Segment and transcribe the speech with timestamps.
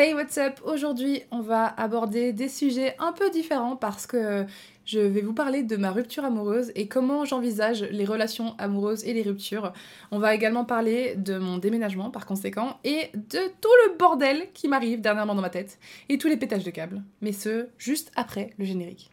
[0.00, 0.60] Hey, what's up?
[0.64, 4.46] Aujourd'hui, on va aborder des sujets un peu différents parce que
[4.84, 9.12] je vais vous parler de ma rupture amoureuse et comment j'envisage les relations amoureuses et
[9.12, 9.72] les ruptures.
[10.12, 14.68] On va également parler de mon déménagement par conséquent et de tout le bordel qui
[14.68, 17.02] m'arrive dernièrement dans ma tête et tous les pétages de câbles.
[17.20, 19.10] Mais ce, juste après le générique.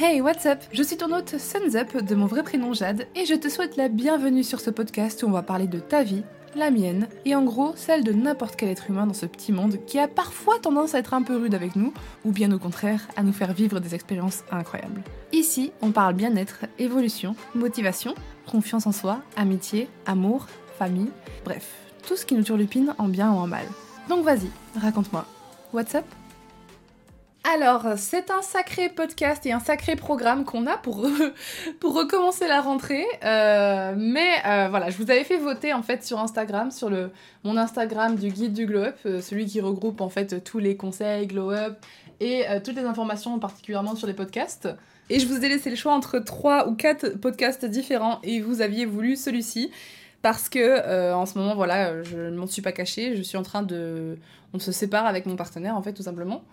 [0.00, 0.60] Hey, what's up?
[0.72, 3.76] Je suis ton hôte Suns Up de mon vrai prénom Jade et je te souhaite
[3.76, 6.22] la bienvenue sur ce podcast où on va parler de ta vie,
[6.54, 9.78] la mienne, et en gros celle de n'importe quel être humain dans ce petit monde
[9.86, 11.92] qui a parfois tendance à être un peu rude avec nous,
[12.24, 15.02] ou bien au contraire à nous faire vivre des expériences incroyables.
[15.32, 18.14] Ici, on parle bien-être, évolution, motivation,
[18.50, 20.46] confiance en soi, amitié, amour,
[20.78, 21.10] famille,
[21.44, 21.72] bref,
[22.06, 23.66] tout ce qui nous turlupine en bien ou en mal.
[24.08, 25.24] Donc vas-y, raconte-moi.
[25.72, 26.04] What's up?
[27.42, 31.08] Alors, c'est un sacré podcast et un sacré programme qu'on a pour,
[31.80, 33.06] pour recommencer la rentrée.
[33.24, 37.10] Euh, mais euh, voilà, je vous avais fait voter en fait sur Instagram, sur le,
[37.42, 40.76] mon Instagram du guide du Glow Up, euh, celui qui regroupe en fait tous les
[40.76, 41.78] conseils Glow Up
[42.20, 44.68] et toutes les informations particulièrement sur les podcasts.
[45.08, 48.60] Et je vous ai laissé le choix entre trois ou quatre podcasts différents et vous
[48.60, 49.70] aviez voulu celui-ci
[50.20, 53.42] parce que en ce moment voilà je ne m'en suis pas cachée je suis en
[53.42, 54.18] train de
[54.52, 56.44] on se sépare avec mon partenaire en fait tout simplement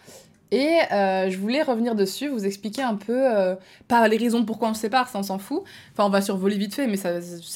[0.51, 3.55] et euh, je voulais revenir dessus, vous expliquer un peu, euh,
[3.87, 5.63] pas les raisons pourquoi on se sépare, ça on s'en fout.
[5.91, 7.13] Enfin, on va survoler vite fait, mais ça,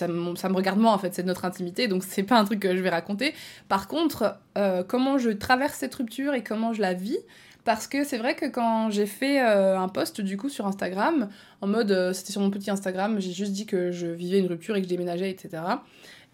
[0.08, 2.82] me regarde moi en fait, c'est notre intimité, donc c'est pas un truc que je
[2.82, 3.34] vais raconter.
[3.70, 7.20] Par contre, euh, comment je traverse cette rupture et comment je la vis,
[7.64, 11.30] parce que c'est vrai que quand j'ai fait un post du coup sur Instagram,
[11.62, 14.76] en mode, c'était sur mon petit Instagram, j'ai juste dit que je vivais une rupture
[14.76, 15.62] et que je déménageais, etc.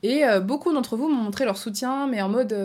[0.04, 2.56] Et beaucoup d'entre vous m'ont montré leur soutien, mais en mode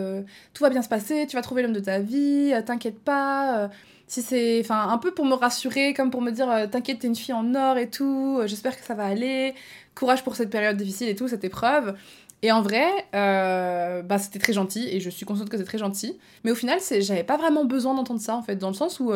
[0.53, 3.69] tout va bien se passer, tu vas trouver l'homme de ta vie, t'inquiète pas,
[4.13, 7.07] si c'est enfin un peu pour me rassurer comme pour me dire euh, t'inquiète t'es
[7.07, 9.55] une fille en or et tout euh, j'espère que ça va aller
[9.95, 11.95] courage pour cette période difficile et tout cette épreuve.
[12.43, 15.77] Et en vrai euh, bah c'était très gentil et je suis consciente que c'est très
[15.77, 16.17] gentil.
[16.43, 19.11] Mais au final j'avais pas vraiment besoin d'entendre ça en fait dans le sens où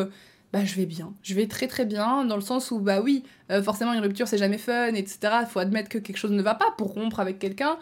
[0.53, 1.13] bah je vais bien.
[1.23, 3.23] Je vais très très bien dans le sens où bah oui
[3.63, 5.17] forcément une rupture c'est jamais fun etc
[5.49, 7.77] faut admettre que quelque chose ne va pas pour rompre avec quelqu'un.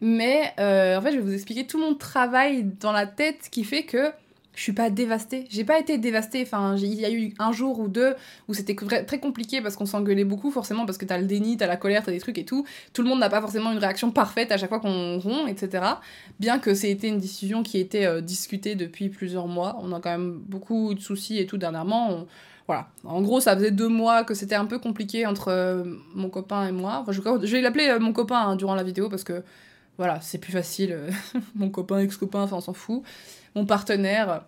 [0.00, 3.84] Mais en fait je vais vous expliquer tout mon travail dans la tête qui fait
[3.84, 4.10] que
[4.58, 5.44] je suis pas dévastée.
[5.50, 6.42] J'ai pas été dévastée.
[6.42, 8.16] Enfin, il y a eu un jour ou deux
[8.48, 11.68] où c'était très compliqué parce qu'on s'engueulait beaucoup, forcément, parce que t'as le déni, t'as
[11.68, 12.66] la colère, t'as des trucs et tout.
[12.92, 15.84] Tout le monde n'a pas forcément une réaction parfaite à chaque fois qu'on rompt, etc.
[16.40, 19.78] Bien que c'était une décision qui était euh, discutée depuis plusieurs mois.
[19.80, 22.26] On a quand même beaucoup de soucis et tout dernièrement.
[22.66, 22.88] Voilà.
[23.04, 25.84] En gros, ça faisait deux mois que c'était un peu compliqué entre euh,
[26.16, 27.04] mon copain et moi.
[27.10, 27.20] Je,
[27.52, 29.44] vais l'appeler euh, mon copain hein, durant la vidéo parce que
[29.98, 30.98] voilà, c'est plus facile.
[31.54, 33.04] mon copain, ex-copain, on s'en fout
[33.58, 34.42] mon partenaire.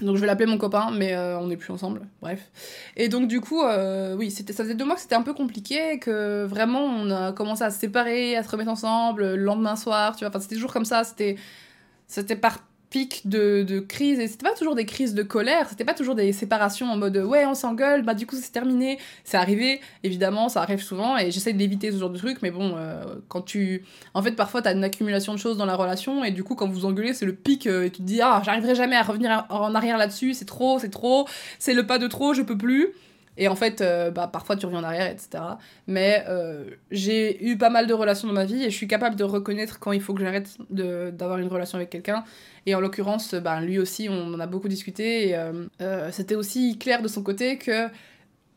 [0.00, 2.50] Donc je vais l'appeler mon copain, mais euh, on n'est plus ensemble, bref.
[2.96, 5.34] Et donc du coup, euh, oui, c'était, ça faisait deux mois que c'était un peu
[5.34, 9.76] compliqué, que vraiment on a commencé à se séparer, à se remettre ensemble le lendemain
[9.76, 10.30] soir, tu vois.
[10.30, 11.36] Enfin, c'était toujours comme ça, c'était,
[12.06, 12.60] c'était par
[12.90, 16.16] pic de, de crise et c'était pas toujours des crises de colère c'était pas toujours
[16.16, 18.98] des séparations en mode ouais on s'engueule bah du coup c'est terminé.
[19.24, 22.74] C'est arrivé évidemment ça arrive souvent et j'essaie d'éviter ce genre de truc mais bon
[22.76, 23.84] euh, quand tu
[24.14, 26.68] en fait parfois t'as une accumulation de choses dans la relation et du coup quand
[26.68, 29.46] vous engueulez c'est le pic euh, et tu te dis ah j'arriverai jamais à revenir
[29.50, 31.28] en arrière là-dessus c'est trop c'est trop
[31.58, 32.88] c'est le pas de trop je peux plus
[33.36, 35.42] et en fait, euh, bah, parfois tu reviens en arrière, etc.
[35.86, 39.16] Mais euh, j'ai eu pas mal de relations dans ma vie et je suis capable
[39.16, 42.24] de reconnaître quand il faut que j'arrête d'avoir une relation avec quelqu'un.
[42.66, 45.28] Et en l'occurrence, bah, lui aussi, on en a beaucoup discuté.
[45.28, 47.88] Et euh, c'était aussi clair de son côté que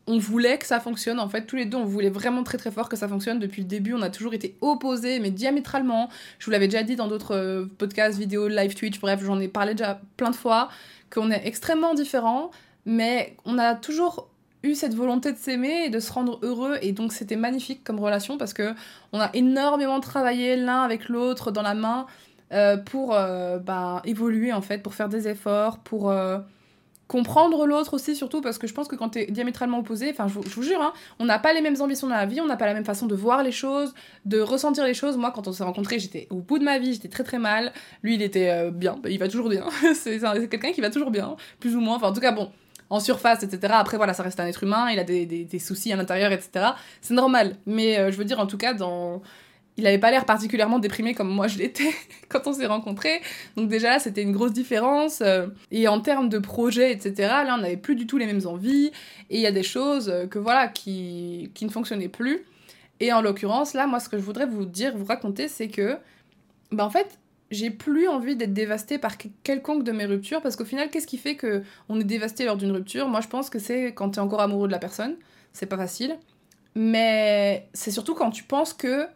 [0.06, 1.18] on voulait que ça fonctionne.
[1.18, 3.38] En fait, tous les deux, on voulait vraiment très très fort que ça fonctionne.
[3.38, 6.10] Depuis le début, on a toujours été opposés, mais diamétralement.
[6.38, 9.72] Je vous l'avais déjà dit dans d'autres podcasts, vidéos, live Twitch, bref, j'en ai parlé
[9.72, 10.68] déjà plein de fois,
[11.08, 12.50] qu'on est extrêmement différents,
[12.84, 14.28] mais on a toujours
[14.64, 18.00] eu cette volonté de s'aimer et de se rendre heureux et donc c'était magnifique comme
[18.00, 18.74] relation parce que
[19.12, 22.06] on a énormément travaillé l'un avec l'autre dans la main
[22.52, 26.38] euh, pour euh, bah, évoluer en fait, pour faire des efforts, pour euh,
[27.08, 30.38] comprendre l'autre aussi surtout parce que je pense que quand t'es diamétralement opposé, enfin je,
[30.38, 32.66] vous jure, hein, on n'a pas les mêmes ambitions dans la vie, on n'a pas
[32.66, 33.92] la même façon de voir les choses,
[34.24, 35.16] de ressentir les choses.
[35.16, 37.72] Moi quand on s'est rencontrés j'étais au bout de ma vie, j'étais très très mal.
[38.02, 39.64] Lui il était bien, il va toujours bien.
[39.94, 41.96] c'est quelqu'un qui va toujours bien, plus ou moins.
[41.96, 42.50] Enfin en tout cas bon,
[42.94, 43.74] en surface, etc.
[43.76, 46.66] Après, voilà, ça reste un être humain, il a des, soucis à l'intérieur, etc.
[47.00, 47.56] C'est normal.
[47.66, 49.22] Mais euh, je veux dire, en tout cas, dans...
[49.76, 51.92] il avait pas l'air particulièrement déprimé comme moi je l'étais
[52.28, 53.20] quand on s'est rencontrés.
[53.56, 55.20] Donc déjà là, c'était une grosse différence.
[55.20, 58.46] Euh, et en termes de projet, etc., là, on n'avait plus du tout les mêmes
[58.46, 58.92] envies.
[59.30, 62.44] Et il y a des choses euh, que, voilà, qui, qui ne fonctionnaient plus.
[63.00, 65.98] Et en l'occurrence, là, moi, ce que je voudrais vous dire, vous raconter, c'est que,
[66.70, 67.18] bah, en fait,
[67.54, 71.18] j'ai plus envie d'être dévastée par quelconque de mes ruptures parce qu'au final, qu'est-ce qui
[71.18, 73.08] fait que on est dévasté lors d'une rupture?
[73.08, 75.16] Moi, je pense que c'est quand tu es encore amoureux de la personne,
[75.52, 76.18] c'est pas facile,
[76.74, 79.06] mais c'est surtout quand tu penses que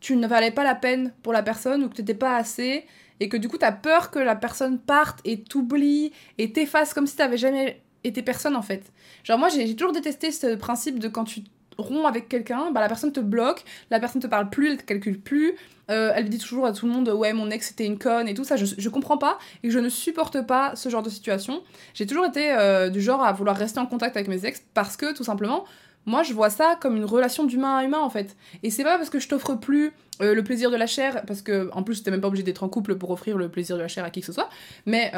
[0.00, 2.84] tu ne valais pas la peine pour la personne ou que t'étais pas assez
[3.20, 7.06] et que du coup, t'as peur que la personne parte et t'oublie et t'efface comme
[7.06, 8.92] si t'avais jamais été personne en fait.
[9.24, 11.42] Genre, moi, j'ai toujours détesté ce principe de quand tu
[11.78, 14.84] romps avec quelqu'un, bah, la personne te bloque, la personne te parle plus, elle te
[14.84, 15.54] calcule plus,
[15.90, 18.34] euh, elle dit toujours à tout le monde ouais mon ex c'était une conne et
[18.34, 21.62] tout ça, je, je comprends pas et je ne supporte pas ce genre de situation.
[21.94, 24.96] J'ai toujours été euh, du genre à vouloir rester en contact avec mes ex parce
[24.96, 25.64] que tout simplement
[26.04, 28.36] moi je vois ça comme une relation d'humain à humain en fait.
[28.62, 31.42] Et c'est pas parce que je t'offre plus euh, le plaisir de la chair, parce
[31.42, 33.82] que en plus t'es même pas obligé d'être en couple pour offrir le plaisir de
[33.82, 34.48] la chair à qui que ce soit,
[34.84, 35.12] mais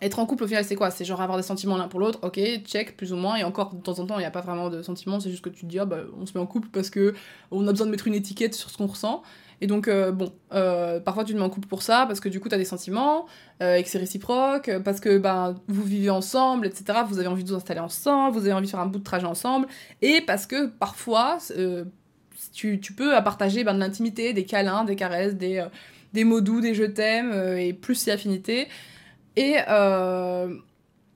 [0.00, 0.90] être en couple au final c'est quoi?
[0.90, 3.74] C'est genre avoir des sentiments l'un pour l'autre, ok, check, plus ou moins, et encore
[3.74, 5.62] de temps en temps il n'y a pas vraiment de sentiments, c'est juste que tu
[5.62, 7.14] te dis ah, bah on se met en couple parce que
[7.50, 9.22] on a besoin de mettre une étiquette sur ce qu'on ressent.
[9.62, 12.28] Et donc euh, bon, euh, parfois tu te mets en couple pour ça, parce que
[12.28, 13.26] du coup tu as des sentiments,
[13.62, 16.98] euh, et que c'est réciproque, parce que ben, vous vivez ensemble, etc.
[17.06, 19.04] Vous avez envie de vous installer ensemble, vous avez envie de faire un bout de
[19.04, 19.68] trajet ensemble,
[20.02, 21.38] et parce que parfois
[22.52, 25.64] tu, tu, peux partager ben, de l'intimité, des câlins, des caresses, des,
[26.12, 28.66] des mots doux, des je t'aime, et plus si affinité.
[29.36, 30.54] Et, euh,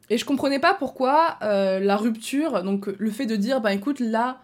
[0.08, 4.00] et je comprenais pas pourquoi euh, la rupture, donc le fait de dire, bah écoute,
[4.00, 4.40] là,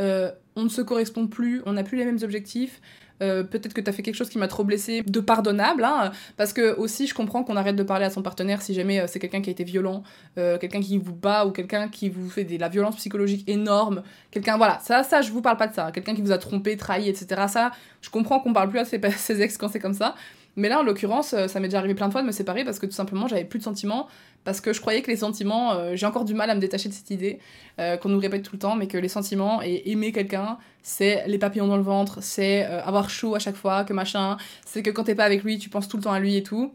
[0.00, 2.80] euh, on ne se correspond plus, on n'a plus les mêmes objectifs,
[3.20, 6.52] peut-être que tu as fait quelque chose qui m'a trop blessé, de pardonnable, hein, parce
[6.52, 9.40] que aussi je comprends qu'on arrête de parler à son partenaire si jamais c'est quelqu'un
[9.40, 10.02] qui a été violent,
[10.34, 14.02] quelqu'un qui vous bat ou quelqu'un qui vous fait de la violence psychologique énorme,
[14.32, 16.76] quelqu'un, voilà, ça, ça, je vous parle pas de ça, quelqu'un qui vous a trompé,
[16.76, 17.42] trahi, etc.
[17.46, 17.70] Ça,
[18.00, 18.98] je comprends qu'on parle plus à ses
[19.40, 20.16] ex quand c'est comme ça,
[20.56, 22.64] mais là, en l'occurrence, euh, ça m'est déjà arrivé plein de fois de me séparer
[22.64, 24.08] parce que tout simplement, j'avais plus de sentiments.
[24.44, 26.88] Parce que je croyais que les sentiments, euh, j'ai encore du mal à me détacher
[26.88, 27.38] de cette idée
[27.78, 31.24] euh, qu'on nous répète tout le temps, mais que les sentiments et aimer quelqu'un, c'est
[31.26, 34.90] les papillons dans le ventre, c'est avoir chaud à chaque fois, que machin, c'est que
[34.90, 36.74] quand t'es pas avec lui, tu penses tout le temps à lui et tout.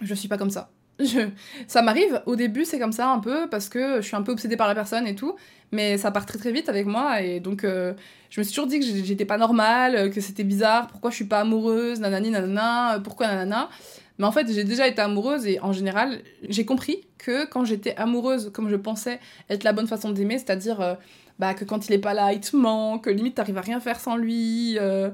[0.00, 0.70] Je suis pas comme ça.
[1.66, 4.32] Ça m'arrive, au début c'est comme ça un peu, parce que je suis un peu
[4.32, 5.36] obsédée par la personne et tout,
[5.72, 7.94] mais ça part très très vite avec moi, et donc euh,
[8.30, 11.16] je me suis toujours dit que j'étais pas normale, euh, que c'était bizarre, pourquoi je
[11.16, 13.68] suis pas amoureuse, nanani nanana, euh, pourquoi nanana.
[14.18, 17.96] Mais en fait, j'ai déjà été amoureuse, et en général, j'ai compris que quand j'étais
[17.96, 19.18] amoureuse, comme je pensais
[19.48, 20.98] être la bonne façon d'aimer, c'est-à-dire
[21.40, 23.98] bah, que quand il est pas là, il te manque, limite t'arrives à rien faire
[23.98, 25.10] sans lui, euh,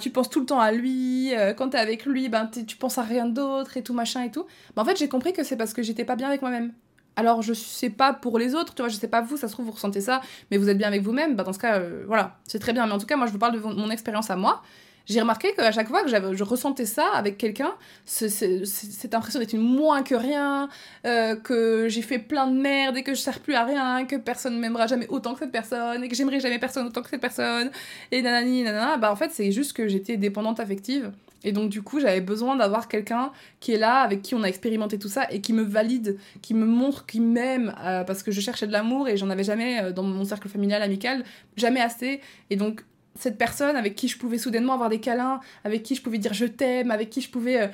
[0.00, 2.98] tu penses tout le temps à lui, euh, quand t'es avec lui, ben, tu penses
[2.98, 4.46] à rien d'autre et tout machin et tout.
[4.74, 6.72] Bah, en fait, j'ai compris que c'est parce que j'étais pas bien avec moi-même.
[7.14, 9.52] Alors, je sais pas pour les autres, tu vois, je sais pas vous, ça se
[9.52, 10.20] trouve, vous ressentez ça,
[10.50, 12.84] mais vous êtes bien avec vous-même, bah, dans ce cas, euh, voilà, c'est très bien.
[12.86, 14.60] Mais en tout cas, moi, je vous parle de mon expérience à moi
[15.06, 17.74] j'ai remarqué qu'à chaque fois que je ressentais ça avec quelqu'un,
[18.06, 20.68] cette impression d'être une moins que rien,
[21.06, 24.16] euh, que j'ai fait plein de merde et que je sers plus à rien, que
[24.16, 27.20] personne m'aimera jamais autant que cette personne et que j'aimerais jamais personne autant que cette
[27.20, 27.70] personne,
[28.12, 31.12] et nanani, nanana, bah en fait c'est juste que j'étais dépendante affective.
[31.46, 33.30] Et donc du coup j'avais besoin d'avoir quelqu'un
[33.60, 36.54] qui est là, avec qui on a expérimenté tout ça et qui me valide, qui
[36.54, 39.82] me montre, qui m'aime, euh, parce que je cherchais de l'amour et j'en avais jamais
[39.82, 41.24] euh, dans mon cercle familial, amical,
[41.56, 42.22] jamais assez.
[42.48, 42.82] Et donc
[43.18, 46.34] cette personne avec qui je pouvais soudainement avoir des câlins, avec qui je pouvais dire
[46.34, 47.66] je t'aime, avec qui je pouvais euh,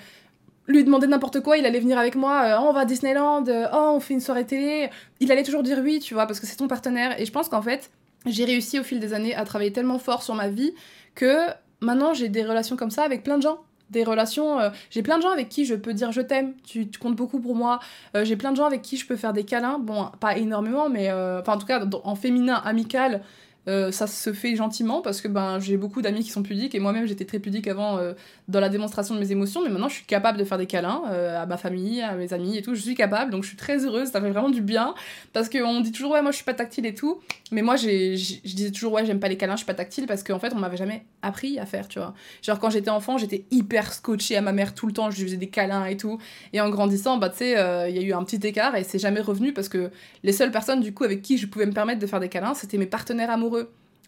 [0.67, 3.45] lui demander n'importe quoi, il allait venir avec moi, euh, oh, on va à Disneyland,
[3.49, 4.91] euh, oh on fait une soirée télé,
[5.21, 7.19] il allait toujours dire oui, tu vois, parce que c'est ton partenaire.
[7.21, 7.91] Et je pense qu'en fait,
[8.27, 10.75] j'ai réussi au fil des années à travailler tellement fort sur ma vie
[11.15, 11.47] que
[11.81, 14.59] maintenant j'ai des relations comme ça avec plein de gens des relations.
[14.89, 17.57] j'ai plein de gens avec qui je peux dire je t'aime, tu, comptes beaucoup pour
[17.57, 17.81] moi.
[18.23, 19.81] j'ai plein de gens avec qui je peux faire des câlins.
[19.81, 23.21] Bon, pas énormément, mais enfin en tout cas en féminin amical,
[23.69, 26.81] euh, ça se fait gentiment parce que ben, j'ai beaucoup d'amis qui sont pudiques et
[26.81, 28.15] moi-même j'étais très pudique avant euh,
[28.49, 31.03] dans la démonstration de mes émotions, mais maintenant je suis capable de faire des câlins
[31.11, 32.75] euh, à ma famille, à mes amis et tout.
[32.75, 34.95] Je suis capable donc je suis très heureuse, ça fait vraiment du bien
[35.35, 37.21] parce qu'on dit toujours ouais, moi je suis pas tactile et tout,
[37.53, 38.15] mais moi je
[38.45, 40.59] disais toujours ouais, j'aime pas les câlins, je suis pas tactile parce qu'en fait on
[40.59, 42.15] m'avait jamais appris à faire, tu vois.
[42.43, 45.25] Genre quand j'étais enfant, j'étais hyper scotchée à ma mère tout le temps, je lui
[45.25, 46.19] faisais des câlins et tout,
[46.55, 47.51] et en grandissant, bah tu sais,
[47.91, 49.91] il y a eu un petit écart et c'est jamais revenu parce que
[50.23, 52.55] les seules personnes du coup avec qui je pouvais me permettre de faire des câlins,
[52.55, 53.50] c'était mes partenaires amoureux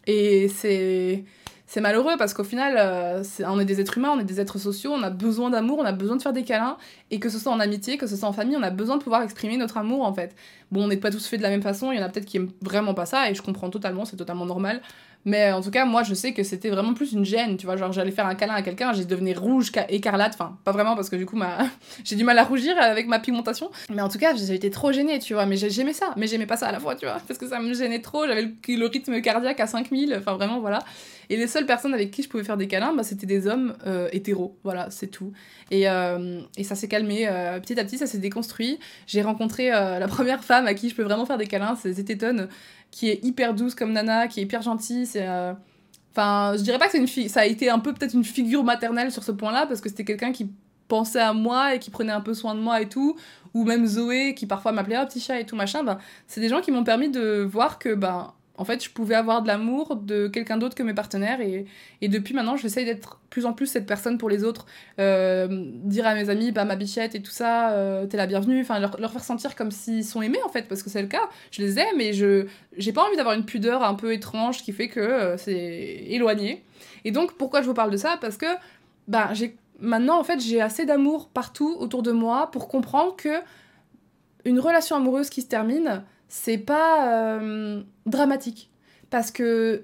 [0.05, 1.23] et c'est
[1.65, 4.59] c'est malheureux parce qu'au final, euh, on est des êtres humains, on est des êtres
[4.59, 6.77] sociaux, on a besoin d'amour, on a besoin de faire des câlins,
[7.09, 9.03] et que ce soit en amitié, que ce soit en famille, on a besoin de
[9.03, 10.35] pouvoir exprimer notre amour en fait.
[10.71, 12.25] Bon, on n'est pas tous faits de la même façon, il y en a peut-être
[12.25, 14.81] qui aiment vraiment pas ça, et je comprends totalement, c'est totalement normal.
[15.25, 17.77] Mais en tout cas, moi, je sais que c'était vraiment plus une gêne, tu vois.
[17.77, 20.33] Genre, j'allais faire un câlin à quelqu'un, j'ai devenu rouge, écarlate.
[20.33, 21.59] Enfin, pas vraiment, parce que du coup, ma...
[22.03, 23.71] j'ai du mal à rougir avec ma pigmentation.
[23.89, 25.45] Mais en tout cas, j'ai été trop gênée, tu vois.
[25.45, 27.21] Mais j'aimais ça, mais j'aimais pas ça à la fois, tu vois.
[27.27, 30.15] Parce que ça me gênait trop, j'avais le, rythme cardiaque à 5000.
[30.19, 30.79] Enfin, vraiment, voilà.
[31.29, 33.75] Et les seules personnes avec qui je pouvais faire des câlins, bah, c'était des hommes
[33.85, 34.57] euh, hétéros.
[34.63, 35.31] Voilà, c'est tout.
[35.71, 38.79] Et, euh, et, ça s'est calmé euh, petit à petit, ça s'est déconstruit.
[39.07, 42.47] J'ai rencontré la première femme à qui je peux vraiment faire des câlins, c'est Zététon
[42.91, 45.05] qui est hyper douce comme Nana, qui est hyper gentille.
[45.05, 45.27] C'est.
[46.11, 47.27] Enfin, je dirais pas que c'est une fille.
[47.27, 50.05] Ça a été un peu peut-être une figure maternelle sur ce point-là, parce que c'était
[50.05, 50.51] quelqu'un qui
[50.87, 53.15] pensait à moi et qui prenait un peu soin de moi et tout.
[53.53, 55.83] Ou même Zoé, qui parfois m'appelait oh, petit chat et tout machin.
[55.83, 59.15] Ben, c'est des gens qui m'ont permis de voir que ben, en fait, je pouvais
[59.15, 61.39] avoir de l'amour de quelqu'un d'autre que mes partenaires.
[61.41, 61.65] Et,
[62.07, 64.67] depuis maintenant, j'essaye d'être plus en plus cette personne pour les autres.
[64.99, 65.47] Euh,
[65.83, 68.61] dire à mes amis, bah, ma bichette et tout ça, euh, t'es la bienvenue.
[68.61, 71.07] Enfin, leur, leur, faire sentir comme s'ils sont aimés, en fait, parce que c'est le
[71.07, 71.29] cas.
[71.49, 72.45] Je les aime et je
[72.77, 75.53] j'ai pas envie d'avoir une pudeur un peu étrange qui fait que euh, c'est
[76.09, 76.63] éloigné.
[77.05, 78.17] Et donc, pourquoi je vous parle de ça?
[78.21, 78.45] Parce que
[79.07, 83.39] bah, j'ai maintenant, en fait, j'ai assez d'amour partout autour de moi pour comprendre que
[84.45, 88.71] une relation amoureuse qui se termine, c'est pas euh, dramatique.
[89.09, 89.83] Parce que,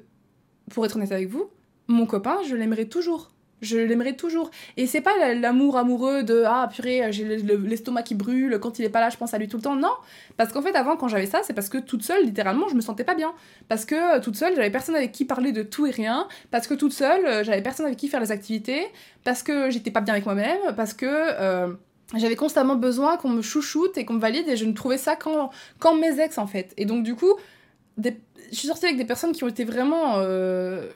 [0.71, 1.49] pour être honnête avec vous,
[1.87, 3.31] mon copain, je l'aimerais toujours.
[3.61, 4.51] Je l'aimerais toujours.
[4.77, 8.89] Et c'est pas l'amour amoureux de ah purée, j'ai l'estomac qui brûle, quand il est
[8.89, 9.75] pas là, je pense à lui tout le temps.
[9.75, 9.93] Non.
[10.37, 12.81] Parce qu'en fait, avant, quand j'avais ça, c'est parce que toute seule, littéralement, je me
[12.81, 13.33] sentais pas bien.
[13.67, 16.27] Parce que euh, toute seule, j'avais personne avec qui parler de tout et rien.
[16.51, 18.87] Parce que toute seule, euh, j'avais personne avec qui faire les activités.
[19.25, 20.73] Parce que j'étais pas bien avec moi-même.
[20.77, 21.75] Parce que
[22.17, 25.15] j'avais constamment besoin qu'on me chouchoute et qu'on me valide et je ne trouvais ça
[25.15, 25.51] qu'en,
[25.95, 26.73] mes ex en fait.
[26.77, 27.33] Et donc du coup,
[27.97, 28.11] je
[28.51, 30.15] suis sortie avec des personnes qui ont été vraiment...
[30.17, 30.89] Euh,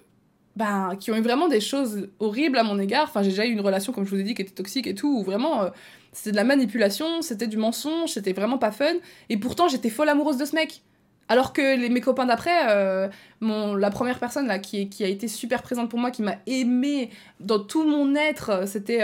[0.55, 3.05] ben, qui ont eu vraiment des choses horribles à mon égard.
[3.09, 4.93] Enfin, j'ai déjà eu une relation, comme je vous ai dit, qui était toxique et
[4.93, 5.69] tout, où vraiment, euh,
[6.11, 8.93] c'était de la manipulation, c'était du mensonge, c'était vraiment pas fun.
[9.29, 10.83] Et pourtant, j'étais folle amoureuse de ce mec.
[11.27, 13.07] Alors que les, mes copains d'après, euh,
[13.41, 17.09] la première personne là, qui, qui a été super présente pour moi, qui m'a aimée
[17.39, 19.01] dans tout mon être, c'était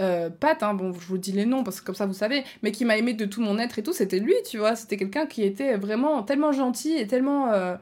[0.00, 2.44] euh, Pat, hein, bon, je vous dis les noms parce que comme ça vous savez,
[2.62, 4.74] mais qui m'a aimé de tout mon être et tout, c'était lui, tu vois.
[4.76, 7.52] C'était quelqu'un qui était vraiment tellement gentil et tellement.
[7.52, 7.76] Euh,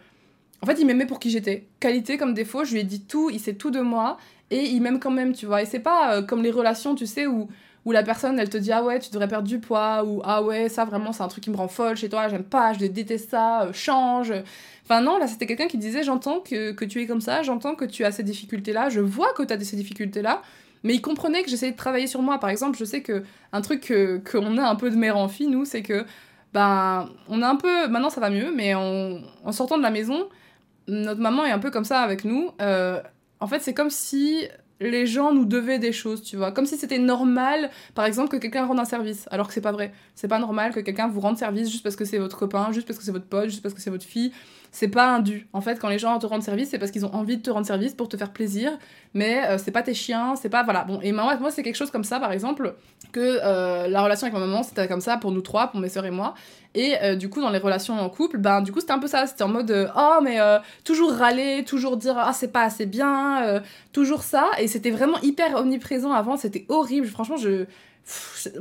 [0.63, 1.67] en fait, il m'aimait pour qui j'étais.
[1.81, 4.19] Qualité comme défaut, je lui ai dit tout, il sait tout de moi
[4.51, 5.63] et il m'aime quand même, tu vois.
[5.63, 7.49] Et c'est pas euh, comme les relations, tu sais, où,
[7.85, 10.43] où la personne elle te dit ah ouais, tu devrais perdre du poids ou ah
[10.43, 12.85] ouais, ça vraiment c'est un truc qui me rend folle chez toi, j'aime pas, je
[12.87, 14.33] déteste ça, euh, change.
[14.85, 17.75] Enfin non, là c'était quelqu'un qui disait j'entends que, que tu es comme ça, j'entends
[17.75, 20.43] que tu as ces difficultés là, je vois que tu as ces difficultés là
[20.83, 22.39] mais il comprenait que j'essayais de travailler sur moi.
[22.39, 23.93] Par exemple, je sais que un truc
[24.31, 26.05] qu'on a un peu de mère en fille, nous, c'est que
[26.53, 27.89] ben, on a un peu.
[27.89, 30.29] Maintenant, ça va mieux, mais en, sortant de la maison,
[30.87, 32.51] notre maman est un peu comme ça avec nous.
[32.61, 33.01] Euh,
[33.41, 34.49] en fait, c'est comme si
[34.81, 36.53] les gens nous devaient des choses, tu vois.
[36.53, 39.73] Comme si c'était normal, par exemple, que quelqu'un rende un service, alors que c'est pas
[39.73, 39.93] vrai.
[40.15, 42.87] C'est pas normal que quelqu'un vous rende service juste parce que c'est votre copain, juste
[42.87, 44.33] parce que c'est votre pote, juste parce que c'est votre fille
[44.71, 45.49] c'est pas un dû.
[45.53, 47.51] En fait, quand les gens te rendent service, c'est parce qu'ils ont envie de te
[47.51, 48.73] rendre service pour te faire plaisir,
[49.15, 50.63] mais euh, c'est pas tes chiens, c'est pas.
[50.63, 50.85] Voilà.
[50.85, 52.75] Bon, et moi, moi c'est quelque chose comme ça, par exemple,
[53.13, 55.89] que euh, la relation avec ma maman, c'était comme ça pour nous trois, pour mes
[55.89, 56.35] soeurs et moi.
[56.75, 59.07] Et euh, du coup, dans les relations en couple, ben, du coup, c'était un peu
[59.07, 59.27] ça.
[59.27, 60.39] C'était en mode, oh, mais
[60.85, 64.51] toujours râler, toujours dire, ah, c'est pas assez bien, toujours ça.
[64.59, 67.07] Et c'était vraiment hyper omniprésent avant, c'était horrible.
[67.07, 67.67] Franchement, je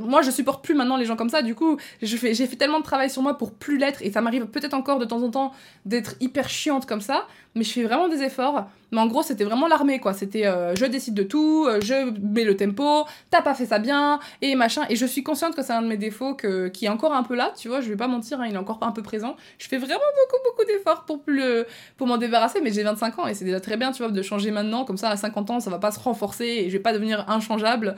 [0.00, 1.42] moi je supporte plus maintenant les gens comme ça.
[1.42, 4.46] Du coup j'ai fait, tellement de travail sur moi pour plus l'être et ça m'arrive
[4.46, 5.52] peut-être encore de temps en temps
[5.84, 8.66] d'être hyper chiante comme ça mais je fais vraiment des efforts.
[8.90, 10.12] Mais en gros c'était vraiment l'armée quoi.
[10.14, 13.78] C'était euh, je décide de tout euh, je mets le tempo t'as pas fait ça
[13.78, 14.82] bien et machin.
[14.88, 17.22] Et je suis consciente que c'est un de mes défauts que, qui est encore un
[17.22, 19.36] peu là tu vois je vais pas mentir hein, il est encore un peu présent.
[19.58, 21.42] Je fais vraiment beaucoup beaucoup d'efforts pour plus
[21.96, 24.22] pour m'en débarrasser mais j'ai 25 ans et c'est déjà très bien tu vois de
[24.22, 24.84] changer maintenant.
[24.84, 27.28] Comme ça à 50 ans ça va pas se renforcer et je vais pas devenir
[27.28, 27.96] inchangeable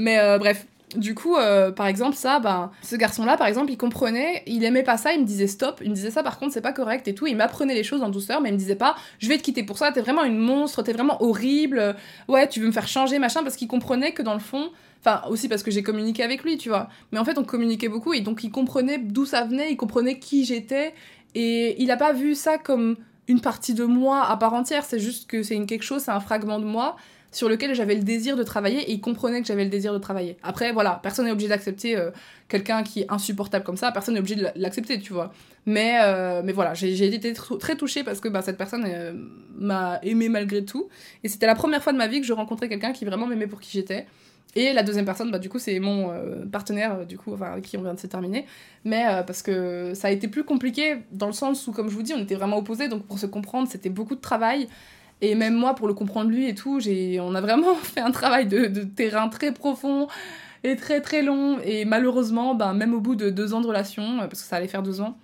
[0.00, 0.66] mais euh, bref
[0.96, 4.82] du coup, euh, par exemple, ça, ben, ce garçon-là, par exemple, il comprenait, il aimait
[4.82, 7.06] pas ça, il me disait stop, il me disait ça, par contre, c'est pas correct
[7.06, 7.26] et tout.
[7.26, 9.62] Il m'apprenait les choses en douceur, mais il me disait pas, je vais te quitter
[9.62, 11.94] pour ça, t'es vraiment une monstre, t'es vraiment horrible,
[12.28, 15.22] ouais, tu veux me faire changer, machin, parce qu'il comprenait que dans le fond, enfin,
[15.28, 16.88] aussi parce que j'ai communiqué avec lui, tu vois.
[17.12, 20.18] Mais en fait, on communiquait beaucoup et donc il comprenait d'où ça venait, il comprenait
[20.18, 20.92] qui j'étais
[21.36, 22.96] et il a pas vu ça comme
[23.28, 26.10] une partie de moi à part entière, c'est juste que c'est une quelque chose, c'est
[26.10, 26.96] un fragment de moi
[27.32, 29.98] sur lequel j'avais le désir de travailler et il comprenait que j'avais le désir de
[29.98, 30.36] travailler.
[30.42, 32.10] Après, voilà, personne n'est obligé d'accepter euh,
[32.48, 35.32] quelqu'un qui est insupportable comme ça, personne n'est obligé de l'accepter, tu vois.
[35.66, 39.12] Mais, euh, mais voilà, j'ai été très touchée parce que bah, cette personne euh,
[39.56, 40.88] m'a aimé malgré tout.
[41.22, 43.46] Et c'était la première fois de ma vie que je rencontrais quelqu'un qui vraiment m'aimait
[43.46, 44.06] pour qui j'étais.
[44.56, 46.12] Et la deuxième personne, bah, du coup, c'est mon
[46.50, 48.46] partenaire, du coup, enfin, avec qui on vient de se terminer.
[48.84, 52.02] Mais parce que ça a été plus compliqué dans le sens où, comme je vous
[52.02, 54.66] dis, on était vraiment opposés, donc pour se comprendre, c'était beaucoup de travail.
[55.22, 56.80] Et même moi, pour le comprendre lui et tout,
[57.20, 60.08] on a vraiment fait un travail de, terrain très profond
[60.64, 61.58] et très très long.
[61.64, 64.56] Et malheureusement, ben, même au bout de deux ans de relation, euh, parce que ça
[64.56, 65.16] allait faire deux ans,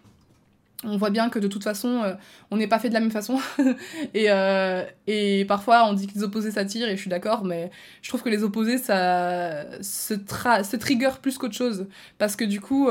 [0.84, 2.14] on voit bien que de toute façon, euh,
[2.50, 3.40] on n'est pas fait de la même façon.
[4.14, 7.70] et, euh, et parfois, on dit que les opposés s'attirent, et je suis d'accord, mais
[8.02, 11.86] je trouve que les opposés, ça se, se trigger plus qu'autre chose.
[12.18, 12.88] Parce que du coup,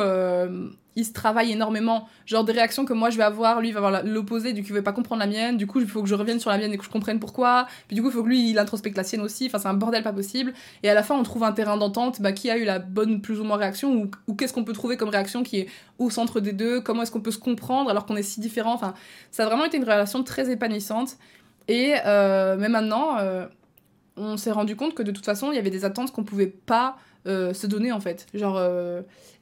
[0.95, 2.07] il se travaille énormément.
[2.25, 4.69] Genre des réactions que moi je vais avoir, lui il va avoir l'opposé, du coup
[4.69, 6.57] il va pas comprendre la mienne, du coup il faut que je revienne sur la
[6.57, 8.97] mienne et que je comprenne pourquoi, puis du coup il faut que lui il introspecte
[8.97, 10.53] la sienne aussi, enfin c'est un bordel pas possible.
[10.83, 13.21] Et à la fin on trouve un terrain d'entente, bah, qui a eu la bonne
[13.21, 15.67] plus ou moins réaction, ou, ou qu'est-ce qu'on peut trouver comme réaction qui est
[15.99, 18.73] au centre des deux, comment est-ce qu'on peut se comprendre alors qu'on est si différents,
[18.73, 18.93] enfin
[19.31, 21.17] ça a vraiment été une relation très épanouissante.
[21.67, 23.47] Et euh, mais maintenant, euh,
[24.17, 26.47] on s'est rendu compte que de toute façon il y avait des attentes qu'on pouvait
[26.47, 28.27] pas se donner en fait.
[28.33, 28.59] Genre,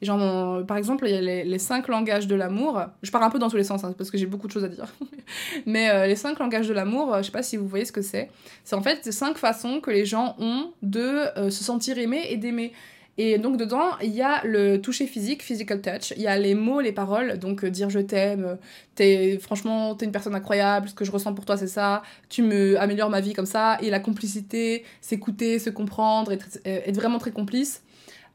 [0.02, 2.80] genre par exemple, il y a les, cinq langages de l'amour.
[3.02, 4.64] Je pars un peu dans tous les sens hein, parce que j'ai beaucoup de choses
[4.64, 4.86] à dire.
[5.66, 8.30] Mais les cinq langages de l'amour, je sais pas si vous voyez ce que c'est.
[8.64, 12.72] C'est en fait cinq façons que les gens ont de se sentir aimés et d'aimer.
[13.16, 16.56] Et donc dedans, il y a le toucher physique, physical touch, il y a les
[16.56, 18.54] mots, les paroles, donc euh, dire je t'aime, euh,
[18.96, 22.42] t'es franchement t'es une personne incroyable, ce que je ressens pour toi c'est ça, tu
[22.42, 26.96] me améliores ma vie comme ça, et la complicité, s'écouter, se comprendre, être, euh, être,
[26.96, 27.82] vraiment très complice.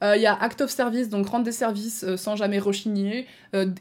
[0.01, 3.27] Il y a act of service, donc rendre des services sans jamais rechigner,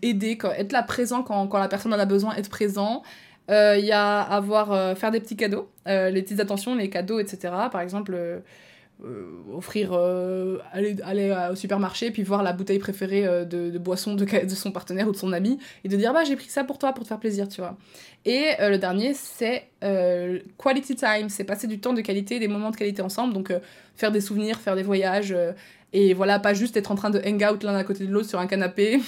[0.03, 3.05] aider, être là présent quand, quand, la personne en a besoin, être présent.
[3.49, 7.55] Il y a avoir, faire des petits cadeaux, les petites attentions, les cadeaux, etc.
[7.71, 8.43] Par exemple
[9.05, 14.15] euh, offrir euh, aller, aller au supermarché puis voir la bouteille préférée euh, de, boisson
[14.15, 16.65] de, de, son partenaire ou de son ami et de dire bah j'ai pris ça
[16.65, 17.77] pour toi pour te faire plaisir tu vois.
[18.25, 22.77] Et le dernier c'est quality time c'est passer du temps de qualité des moments de
[22.77, 23.53] qualité ensemble donc
[23.95, 25.33] faire des souvenirs faire des voyages
[25.93, 28.29] et voilà pas juste être en train de hang out l'un à côté de l'autre
[28.29, 29.01] sur un canapé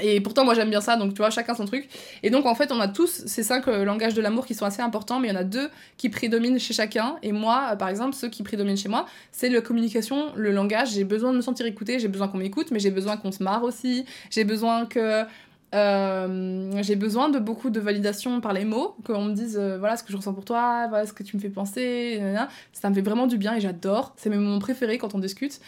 [0.00, 1.88] et pourtant, moi j'aime bien ça, donc tu vois, chacun son truc.
[2.22, 4.64] Et donc en fait, on a tous ces cinq euh, langages de l'amour qui sont
[4.64, 7.16] assez importants, mais il y en a deux qui prédominent chez chacun.
[7.22, 10.92] Et moi, euh, par exemple, ceux qui prédominent chez moi, c'est la communication, le langage.
[10.92, 13.42] J'ai besoin de me sentir écoutée, j'ai besoin qu'on m'écoute, mais j'ai besoin qu'on se
[13.42, 14.04] marre aussi.
[14.30, 15.24] J'ai besoin que.
[15.72, 20.02] Euh, j'ai besoin de beaucoup de validation par les mots, qu'on me dise voilà ce
[20.02, 22.20] que je ressens pour toi, voilà ce que tu me fais penser,
[22.72, 24.12] ça me fait vraiment du bien et j'adore.
[24.16, 25.60] C'est mes moments préférés quand on discute.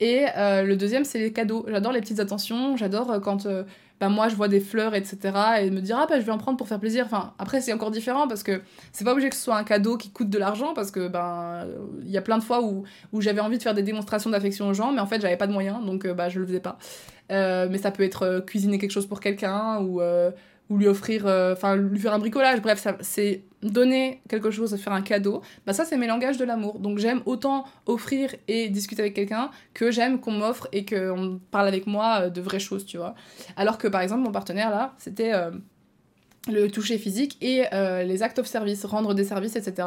[0.00, 1.64] Et euh, le deuxième, c'est les cadeaux.
[1.68, 3.64] J'adore les petites attentions, j'adore euh, quand euh,
[4.00, 5.18] bah, moi je vois des fleurs, etc.
[5.60, 7.04] et me dire, ah bah je vais en prendre pour faire plaisir.
[7.06, 8.62] Enfin, après, c'est encore différent parce que
[8.92, 11.66] c'est pas obligé que ce soit un cadeau qui coûte de l'argent parce que ben
[12.02, 14.68] il y a plein de fois où, où j'avais envie de faire des démonstrations d'affection
[14.68, 16.78] aux gens, mais en fait, j'avais pas de moyens donc bah je le faisais pas.
[17.30, 20.00] mais ça peut être cuisiner quelque chose pour quelqu'un ou
[20.70, 24.92] ou lui offrir, euh, enfin lui faire un bricolage, bref, c'est donner quelque chose, faire
[24.92, 26.78] un cadeau, bah ça c'est mes langages de l'amour.
[26.78, 31.68] Donc j'aime autant offrir et discuter avec quelqu'un que j'aime qu'on m'offre et qu'on parle
[31.68, 33.14] avec moi euh, de vraies choses, tu vois.
[33.56, 35.50] Alors que par exemple mon partenaire là, c'était euh,
[36.48, 37.64] le toucher physique et
[38.06, 39.86] les actes of service, rendre des services, etc.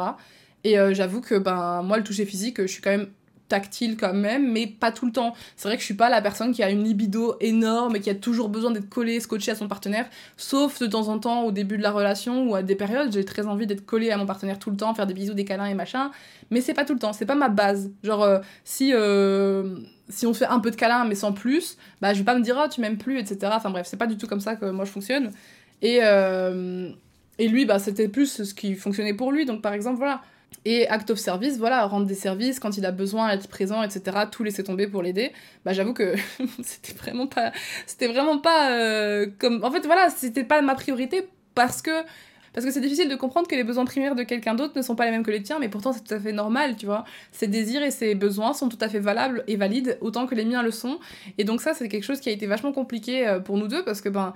[0.62, 3.08] Et j'avoue que ben moi le toucher physique, je suis quand même
[3.52, 5.34] tactile quand même, mais pas tout le temps.
[5.56, 8.08] C'est vrai que je suis pas la personne qui a une libido énorme et qui
[8.08, 10.06] a toujours besoin d'être collée, scotchée à son partenaire,
[10.38, 13.26] sauf de temps en temps au début de la relation ou à des périodes, j'ai
[13.26, 15.66] très envie d'être collée à mon partenaire tout le temps, faire des bisous, des câlins
[15.66, 16.10] et machin,
[16.50, 17.90] mais c'est pas tout le temps, c'est pas ma base.
[18.02, 19.76] Genre, euh, si, euh,
[20.08, 22.42] si on fait un peu de câlins mais sans plus, bah je vais pas me
[22.42, 23.52] dire, oh tu m'aimes plus, etc.
[23.54, 25.30] Enfin bref, c'est pas du tout comme ça que moi je fonctionne.
[25.82, 26.88] Et, euh,
[27.38, 30.22] et lui, bah c'était plus ce qui fonctionnait pour lui, donc par exemple, voilà
[30.64, 34.18] et act of service, voilà, rendre des services quand il a besoin, être présent, etc.
[34.30, 35.32] Tout laisser tomber pour l'aider.
[35.64, 36.14] Bah j'avoue que
[36.62, 37.52] c'était vraiment pas,
[37.86, 41.90] c'était vraiment pas euh, comme, en fait voilà, c'était pas ma priorité parce que
[42.52, 44.94] parce que c'est difficile de comprendre que les besoins primaires de quelqu'un d'autre ne sont
[44.94, 47.04] pas les mêmes que les tiens, mais pourtant c'est tout à fait normal, tu vois.
[47.32, 50.44] Ses désirs et ses besoins sont tout à fait valables et valides autant que les
[50.44, 50.98] miens le sont.
[51.38, 53.82] Et donc ça c'est quelque chose qui a été vachement compliqué euh, pour nous deux
[53.84, 54.34] parce que ben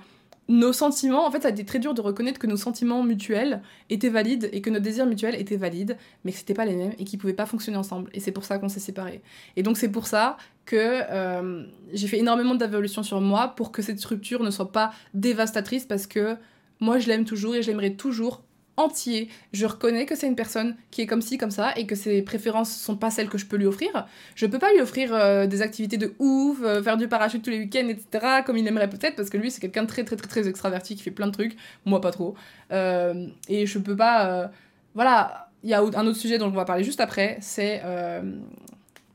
[0.49, 3.61] nos sentiments, en fait, ça a été très dur de reconnaître que nos sentiments mutuels
[3.89, 6.93] étaient valides et que nos désirs mutuels étaient valides, mais que c'était pas les mêmes
[6.97, 8.09] et qu'ils pouvaient pas fonctionner ensemble.
[8.13, 9.21] Et c'est pour ça qu'on s'est séparés.
[9.57, 13.81] Et donc c'est pour ça que euh, j'ai fait énormément d'évolution sur moi pour que
[13.81, 16.37] cette rupture ne soit pas dévastatrice parce que
[16.79, 18.43] moi je l'aime toujours et je l'aimerai toujours
[18.77, 19.29] entier.
[19.51, 22.21] Je reconnais que c'est une personne qui est comme ci, comme ça, et que ses
[22.21, 24.07] préférences sont pas celles que je peux lui offrir.
[24.35, 27.49] Je peux pas lui offrir euh, des activités de ouf, euh, faire du parachute tous
[27.49, 30.15] les week-ends, etc., comme il aimerait peut-être, parce que lui, c'est quelqu'un de très, très,
[30.15, 31.57] très, très extraverti qui fait plein de trucs.
[31.85, 32.35] Moi, pas trop.
[32.71, 34.51] Euh, et je peux pas.
[34.93, 37.81] Voilà, il y a un autre sujet dont on va parler juste après, c'est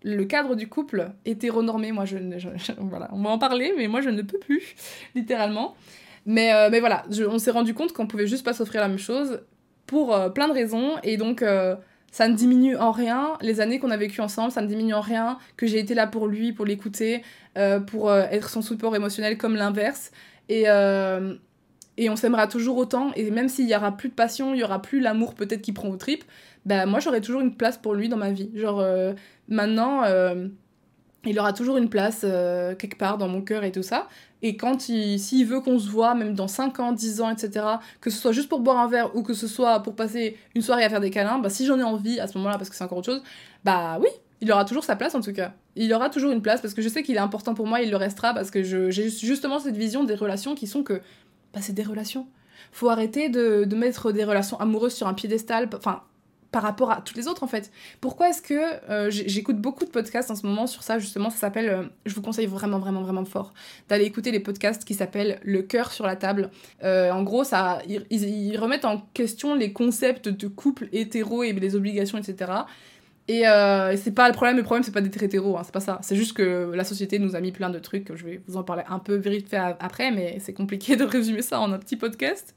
[0.05, 1.93] le cadre du couple hétéronormé.
[1.93, 2.17] Moi, je,
[2.79, 4.75] voilà, on va en parler, mais moi, je ne peux plus,
[5.15, 5.77] littéralement.
[6.27, 9.41] Mais, mais voilà, on s'est rendu compte qu'on pouvait juste pas s'offrir la même chose
[9.93, 10.95] pour euh, plein de raisons.
[11.03, 11.77] Et donc, euh,
[12.11, 15.03] ça ne diminue en rien les années qu'on a vécues ensemble, ça ne diminue en
[15.03, 17.23] rien que j'ai été là pour lui, pour l'écouter,
[17.59, 20.11] euh, pour être son support émotionnel comme l'inverse.
[20.49, 20.67] Et,
[22.09, 23.13] on s'aimera toujours autant.
[23.17, 25.73] Et même s'il y aura plus de passion, il y aura plus l'amour peut-être qui
[25.73, 26.25] prend au trip,
[26.65, 28.51] bah moi j'aurai toujours une place pour lui dans ma vie.
[28.55, 28.83] Genre
[29.49, 30.03] maintenant
[31.25, 32.21] il aura toujours une place
[32.79, 34.09] quelque part dans mon cœur et tout ça.
[34.43, 37.65] Et quand il, s'il veut qu'on se voit, même dans 5 ans, 10 ans, etc.,
[38.01, 40.63] que ce soit juste pour boire un verre ou que ce soit pour passer une
[40.63, 42.75] soirée à faire des câlins, bah si j'en ai envie à ce moment-là, parce que
[42.75, 43.23] c'est encore autre chose,
[43.65, 44.09] bah oui,
[44.41, 45.55] il aura toujours sa place en tout cas.
[45.77, 47.91] Il aura toujours une place parce que je sais qu'il est important pour moi, il
[47.91, 51.01] le restera parce que j'ai justement cette vision des relations qui sont que,
[51.55, 52.27] bah c'est des relations.
[52.73, 55.69] Faut arrêter de, mettre des relations amoureuses sur un piédestal.
[56.53, 57.73] Par rapport à toutes les autres en fait.
[58.01, 61.39] Pourquoi est-ce que euh, j'écoute beaucoup de podcasts en ce moment sur ça justement Ça
[61.39, 63.55] s'appelle, euh, je vous conseille vraiment vraiment vraiment fort
[63.89, 66.51] d'aller écouter les podcasts qui s'appellent Le cœur sur la table.
[66.85, 71.75] Euh, en gros, ça, ils, remettent en question les concepts de couple hétéro et les
[71.75, 72.53] obligations etc.
[73.29, 73.45] Et
[73.97, 75.99] c'est pas le problème, le problème c'est pas d'être hétéro, hein, c'est pas ça.
[76.03, 78.63] C'est juste que la société nous a mis plein de trucs, je vais vous en
[78.63, 81.97] parler un peu vite fait après, mais c'est compliqué de résumer ça en un petit
[81.97, 82.55] podcast.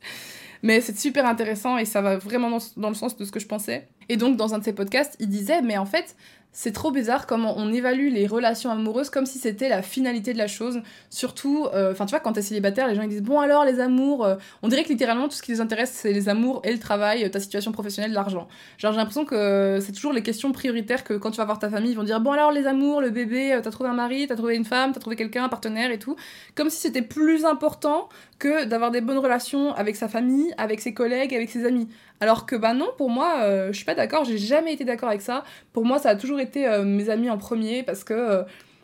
[0.63, 3.47] Mais c'est super intéressant et ça va vraiment dans, le sens de ce que je
[3.47, 3.87] pensais.
[4.09, 6.15] Et donc dans un de ses podcasts, il disait, mais en fait,
[6.57, 10.37] c'est trop bizarre comment on évalue les relations amoureuses comme si c'était la finalité de
[10.37, 10.81] la chose.
[11.09, 13.81] Surtout, euh, enfin tu vois, quand t'es célibataire, les gens ils disent bon alors les
[13.81, 16.71] amours, euh, on dirait que littéralement tout ce qui les intéresse c'est les amours et
[16.71, 18.47] le travail, ta situation professionnelle, l'argent.
[18.77, 21.69] Genre j'ai l'impression que c'est toujours les questions prioritaires que quand tu vas voir ta
[21.69, 24.25] famille, ils vont dire bon alors les amours, le bébé, euh, t'as trouvé un mari,
[24.25, 26.15] t'as trouvé une femme, t'as trouvé quelqu'un, un partenaire et tout.
[26.55, 28.07] Comme si c'était plus important
[28.39, 31.89] que d'avoir des bonnes relations avec sa famille, avec ses collègues, avec ses amis.
[32.21, 35.09] Alors que bah non, pour moi, euh, je suis pas d'accord, j'ai jamais été d'accord
[35.09, 35.43] avec ça.
[35.73, 38.43] Pour moi, ça a toujours été euh, mes amis en premier parce que euh,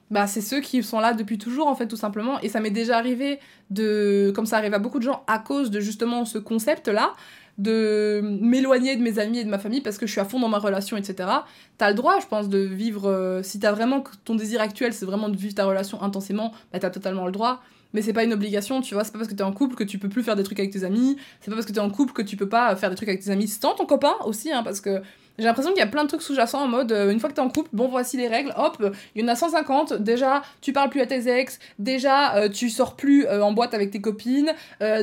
[0.09, 2.69] bah c'est ceux qui sont là depuis toujours en fait tout simplement et ça m'est
[2.69, 6.37] déjà arrivé de comme ça arrive à beaucoup de gens à cause de justement ce
[6.37, 7.13] concept là
[7.57, 10.39] de m'éloigner de mes amis et de ma famille parce que je suis à fond
[10.39, 11.29] dans ma relation, etc.
[11.77, 13.41] T'as le droit, je pense, de vivre.
[13.43, 16.89] si t'as vraiment ton désir actuel, c'est vraiment de vivre ta relation intensément, bah t'as
[16.89, 17.61] totalement le droit
[17.93, 19.03] mais c'est pas une obligation, tu vois.
[19.03, 20.71] C'est pas parce que t'es en couple que tu peux plus faire des trucs avec
[20.71, 21.17] tes amis.
[21.41, 23.21] C'est pas parce que t'es en couple que tu peux pas faire des trucs avec
[23.21, 25.01] tes amis sans ton copain aussi, hein, parce que
[25.37, 27.35] j'ai l'impression qu'il y a plein de trucs sous-jacents en mode euh, une fois que
[27.35, 28.77] t'es en couple, bon voici les règles, hop,
[29.15, 29.93] il y en a 150.
[29.93, 33.73] Déjà, tu parles plus à tes ex, déjà, euh, tu sors plus euh, en boîte
[33.73, 34.53] avec tes copines,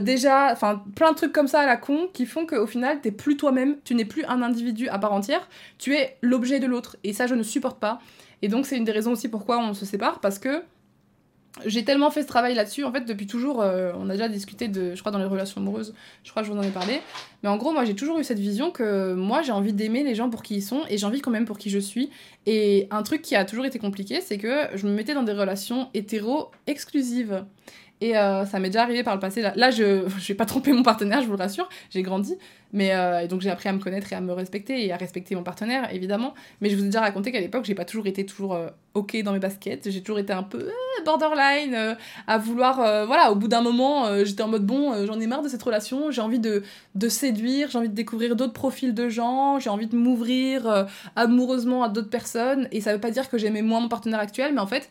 [0.00, 3.10] déjà, enfin plein de trucs comme ça à la con qui font qu'au final t'es
[3.10, 5.48] plus toi-même, tu n'es plus un individu à part entière,
[5.78, 6.96] tu es l'objet de l'autre.
[7.04, 8.00] Et ça, je ne supporte pas.
[8.42, 10.62] Et donc, c'est une des raisons aussi pourquoi on se sépare parce que
[11.66, 14.68] j'ai tellement fait ce travail là-dessus, en fait, depuis toujours, euh, on a déjà discuté
[14.68, 17.00] de, je crois, dans les relations amoureuses, je crois que je vous en ai parlé,
[17.42, 20.14] mais en gros, moi, j'ai toujours eu cette vision que moi, j'ai envie d'aimer les
[20.14, 22.10] gens pour qui ils sont, et j'ai envie quand même pour qui je suis,
[22.46, 25.32] et un truc qui a toujours été compliqué, c'est que je me mettais dans des
[25.32, 27.44] relations hétéro exclusives.
[28.00, 29.42] Et euh, ça m'est déjà arrivé par le passé.
[29.42, 32.36] Là, je ne vais pas tromper mon partenaire, je vous le rassure, j'ai grandi.
[32.74, 35.34] Mais euh, donc j'ai appris à me connaître et à me respecter et à respecter
[35.34, 36.34] mon partenaire, évidemment.
[36.60, 39.16] Mais je vous ai déjà raconté qu'à l'époque, j'ai pas toujours été toujours euh, ok
[39.22, 39.90] dans mes baskets.
[39.90, 40.70] J'ai toujours été un peu
[41.04, 42.76] borderline, à vouloir.
[43.06, 46.10] voilà, au bout d'un moment, j'étais en mode bon, j'en ai marre de cette relation,
[46.10, 46.62] j'ai envie de,
[46.96, 51.84] de séduire, j'ai envie de découvrir d'autres profils de gens, j'ai envie de m'ouvrir amoureusement
[51.84, 52.68] à d'autres personnes.
[52.72, 54.90] Et ça veut pas dire que j'aimais moins mon partenaire actuel, mais en fait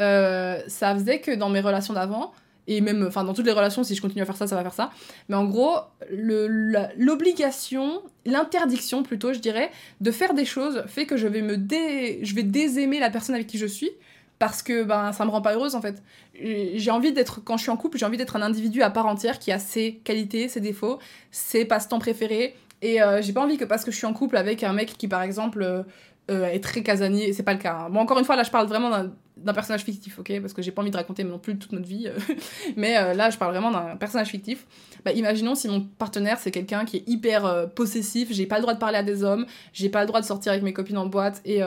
[0.00, 2.32] euh, ça faisait que dans mes relations d'avant,
[2.68, 4.62] et même enfin dans toutes les relations, si je continue à faire ça, ça va
[4.62, 4.90] faire ça.
[5.28, 5.76] Mais en gros,
[6.10, 12.20] l'obligation, l'interdiction plutôt, je dirais, de faire des choses fait que je vais me dé,
[12.22, 13.90] je vais désaimer la personne avec qui je suis
[14.38, 16.02] parce que ben ça me rend pas heureuse en fait.
[16.34, 19.06] J'ai envie d'être quand je suis en couple, j'ai envie d'être un individu à part
[19.06, 20.98] entière qui a ses qualités, ses défauts,
[21.30, 22.54] ses passe-temps préférés.
[22.80, 24.96] Et euh, j'ai pas envie que parce que je suis en couple avec un mec
[24.96, 25.82] qui par exemple euh,
[26.30, 27.74] euh, est très casanier, c'est pas le cas.
[27.74, 27.90] Hein.
[27.90, 28.90] Bon, encore une fois, là, je parle vraiment
[29.38, 31.88] d'un personnage fictif, ok Parce que j'ai pas envie de raconter non plus toute notre
[31.88, 32.06] vie.
[32.06, 32.34] Euh.
[32.76, 34.66] mais euh, là, je parle vraiment d'un personnage fictif.
[35.06, 38.74] Bah, imaginons si mon partenaire, c'est quelqu'un qui est hyper possessif, j'ai pas le droit
[38.74, 41.06] de parler à des hommes, j'ai pas le droit de sortir avec mes copines en
[41.06, 41.60] boîte et.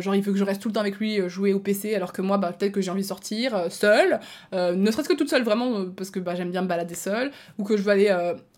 [0.00, 2.12] genre il veut que je reste tout le temps avec lui jouer au PC alors
[2.12, 4.18] que moi bah, peut-être que j'ai envie de sortir seule
[4.52, 7.62] ne serait-ce que toute seule vraiment parce que bah, j'aime bien me balader seule ou
[7.62, 8.12] que je veux aller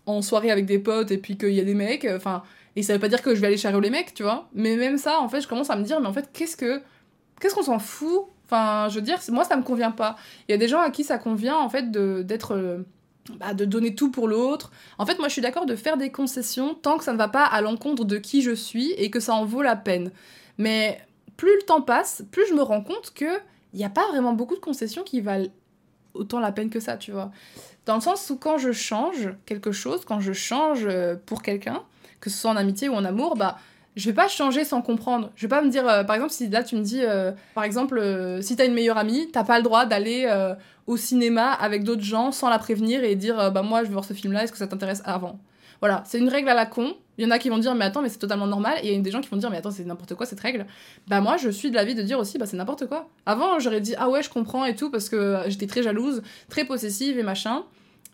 [0.07, 2.41] en soirée avec des potes et puis qu'il y a des mecs enfin
[2.75, 4.49] et ça veut pas dire que je vais aller charrer les mecs, tu vois.
[4.53, 6.81] Mais même ça, en fait, je commence à me dire, mais en fait, qu'est-ce que.
[7.39, 8.25] Qu'est-ce qu'on s'en fout?
[8.45, 10.15] Enfin, je veux dire, moi, ça me convient pas.
[10.47, 12.55] Il y a des gens à qui ça convient, en fait, d'être.
[12.55, 12.83] Euh,
[13.37, 14.71] bah, de donner tout pour l'autre.
[14.97, 17.27] En fait, moi, je suis d'accord de faire des concessions tant que ça ne va
[17.27, 20.11] pas à l'encontre de qui je suis et que ça en vaut la peine.
[20.57, 20.99] Mais
[21.37, 23.39] plus le temps passe, plus je me rends compte que
[23.73, 25.49] il n'y a pas vraiment beaucoup de concessions qui valent
[26.15, 27.31] autant la peine que ça, tu vois.
[27.85, 31.83] Dans le sens où quand je change quelque chose, quand je change euh, pour quelqu'un,
[32.19, 33.57] que ce soit en amitié ou en amour, bah
[33.95, 35.31] je vais pas changer sans comprendre.
[35.35, 37.63] Je vais pas me dire, euh, par exemple, si là tu me dis, euh, par
[37.63, 40.27] exemple, euh, si t'as une meilleure amie, t'as pas le droit d'aller
[40.87, 44.05] au cinéma avec d'autres gens sans la prévenir et dire, bah moi je veux voir
[44.05, 45.39] ce film-là, est-ce que ça t'intéresse avant?
[45.81, 46.95] Voilà, c'est une règle à la con.
[47.17, 48.77] Il y en a qui vont dire, mais attends, mais c'est totalement normal.
[48.83, 50.39] Et il y a des gens qui vont dire, mais attends, c'est n'importe quoi cette
[50.39, 50.65] règle.
[51.07, 53.09] Bah moi, je suis de l'avis de dire aussi, bah c'est n'importe quoi.
[53.25, 56.65] Avant, j'aurais dit, ah ouais, je comprends et tout, parce que j'étais très jalouse, très
[56.65, 57.63] possessive et machin.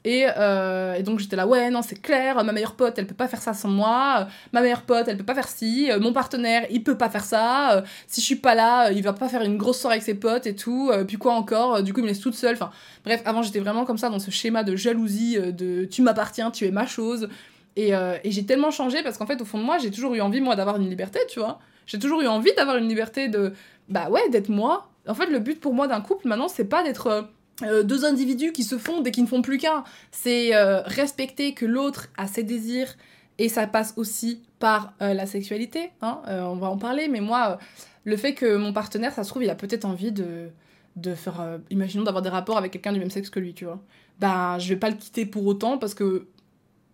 [0.06, 3.28] Euh, et, donc j'étais là, ouais, non, c'est clair, ma meilleure pote, elle peut pas
[3.28, 6.66] faire ça sans moi, ma meilleure pote, elle peut pas faire ci, euh, mon partenaire,
[6.70, 9.42] il peut pas faire ça, euh, si je suis pas là, il va pas faire
[9.42, 12.08] une grosse soirée avec ses potes et tout, puis quoi encore, du coup il me
[12.10, 12.72] laisse toute seule, enfin
[13.04, 16.66] bref, avant j'étais vraiment comme ça dans ce schéma de jalousie, de tu m'appartiens, tu
[16.66, 17.28] es ma chose,
[17.76, 20.22] et, et j'ai tellement changé parce qu'en fait au fond de moi j'ai toujours eu
[20.22, 23.54] envie moi d'avoir une liberté, tu vois, j'ai toujours eu envie d'avoir une liberté de,
[23.90, 24.90] bah ouais, d'être moi.
[25.08, 27.28] En fait le but pour moi d'un couple maintenant c'est pas d'être
[27.64, 29.84] euh, deux individus qui se fondent et qui ne font plus qu'un.
[30.12, 32.96] C'est euh, respecter que l'autre a ses désirs
[33.38, 35.92] et ça passe aussi par euh, la sexualité.
[36.02, 37.58] Hein, on va en parler, mais moi,
[38.04, 40.50] le fait que mon partenaire, ça se trouve, il a peut-être envie de,
[40.98, 41.60] de faire.
[41.70, 43.82] imaginons d'avoir des rapports avec quelqu'un du même sexe que lui, tu vois.
[44.20, 46.28] Ben, je vais pas le quitter pour autant parce que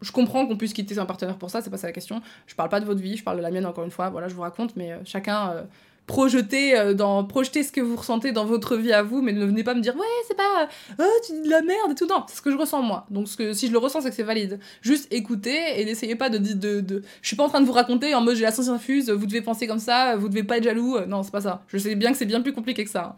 [0.02, 2.22] je comprends qu'on puisse quitter son partenaire pour ça, c'est pas ça la question.
[2.48, 4.28] Je parle pas de votre vie, je parle de la mienne encore une fois, voilà,
[4.28, 5.66] je vous raconte, mais chacun
[6.12, 9.34] euh, projetez, euh, dans, projetez ce que vous ressentez dans votre vie à vous, mais
[9.34, 10.68] ne venez pas me dire ouais, c'est pas,
[11.00, 13.06] oh, tu dis de la merde et tout, non, c'est ce que je ressens moi.
[13.10, 14.60] Donc ce que, si je le ressens, c'est que c'est valide.
[14.82, 17.72] Juste écoutez et n'essayez pas de, de, de, Je suis pas en train de vous
[17.72, 20.58] raconter en mode j'ai la science infuse, vous devez penser comme ça, vous devez pas
[20.58, 21.64] être jaloux, non, c'est pas ça.
[21.68, 23.04] Je sais bien que c'est bien plus compliqué que ça.
[23.04, 23.16] Hein.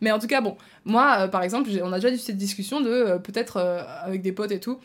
[0.00, 3.18] Mais en tout cas, bon, moi, par exemple, on a déjà eu cette discussion de
[3.18, 3.58] peut-être
[4.04, 4.78] avec des potes et tout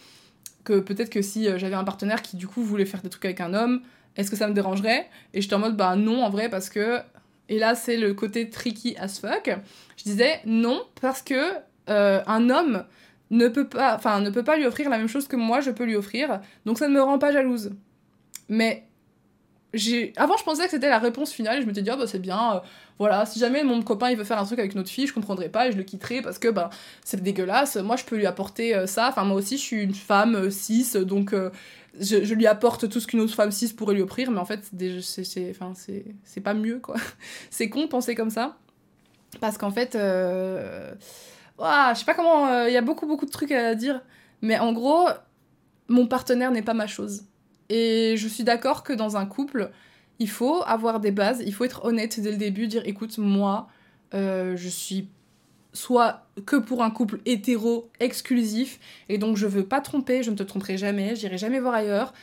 [0.64, 3.26] que peut-être que si euh, j'avais un partenaire qui du coup voulait faire des trucs
[3.26, 3.82] avec un homme,
[4.16, 5.08] est-ce que ça me dérangerait?
[5.34, 7.00] Et j'étais en mode bah non en vrai parce que
[7.50, 9.50] et là c'est le côté tricky as fuck.
[9.98, 11.54] Je disais non parce que
[11.90, 12.86] euh, un homme
[13.32, 15.72] ne peut pas enfin ne peut pas lui offrir la même chose que moi je
[15.72, 16.40] peux lui offrir.
[16.66, 17.72] Donc ça ne me rend pas jalouse.
[18.48, 18.86] Mais
[20.18, 22.20] avant je pensais que c'était la réponse finale et je me disais ah bah c'est
[22.20, 22.60] bien euh,
[22.98, 25.14] voilà si jamais mon copain il veut faire un truc avec une autre fille je
[25.14, 26.72] comprendrais pas et je le quitterais parce que bah
[27.06, 29.94] c'est dégueulasse moi je peux lui apporter euh, ça enfin moi aussi je suis une
[29.94, 31.36] femme cis donc
[32.00, 34.70] je, lui apporte tout ce qu'une autre femme cis pourrait lui offrir mais en fait
[35.04, 36.96] c'est pas mieux quoi.
[37.50, 38.58] C'est con de penser comme ça.
[39.40, 40.94] Parce qu'en fait je
[41.58, 44.02] sais pas comment il y a beaucoup beaucoup de trucs à dire.
[44.42, 45.08] Mais en gros
[45.88, 47.24] mon partenaire n'est pas ma chose.
[47.70, 49.72] Et je suis d'accord que dans un couple,
[50.20, 53.68] il faut avoir des bases, il faut être honnête dès le début, dire écoute, moi,
[54.14, 55.10] euh, je suis
[55.74, 60.36] soit que pour un couple hétéro exclusif, et donc je veux pas tromper, je ne
[60.36, 62.14] te tromperai jamais, j'irai jamais voir ailleurs.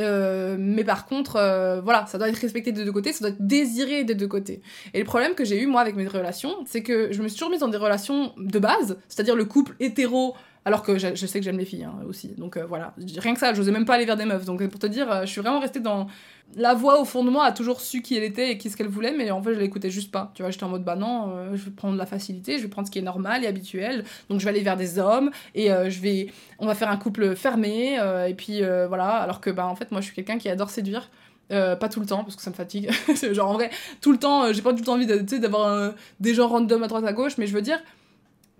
[0.00, 3.30] Euh, mais par contre, euh, voilà, ça doit être respecté des deux côtés, ça doit
[3.30, 4.62] être désiré des deux côtés.
[4.94, 7.36] Et le problème que j'ai eu moi avec mes relations, c'est que je me suis
[7.36, 10.36] toujours mise dans des relations de base, c'est-à-dire le couple hétéro
[10.68, 12.28] alors que je, sais que j'aime les filles hein, aussi.
[12.36, 14.44] Donc euh, voilà, rien que ça, je n'osais même pas aller vers des meufs.
[14.44, 16.08] Donc pour te dire, euh, je suis vraiment restée dans.
[16.56, 18.76] La voix au fond de moi a toujours su qui elle était et qui ce
[18.76, 20.30] qu'elle voulait, mais en fait je l'écoutais juste pas.
[20.34, 22.68] Tu vois, j'étais en mode bah non, euh, je vais prendre la facilité, je vais
[22.68, 24.04] prendre ce qui est normal et habituel.
[24.28, 26.28] Donc je vais aller vers des hommes et je vais.
[26.58, 29.16] On va faire un couple fermé et puis voilà.
[29.16, 31.10] Alors que bah en fait moi je suis quelqu'un qui adore séduire.
[31.48, 32.90] pas tout le temps parce que ça me fatigue
[33.32, 36.82] genre en vrai tout le temps j'ai pas du tout envie d'avoir des gens random
[36.82, 37.80] à droite à gauche mais je veux dire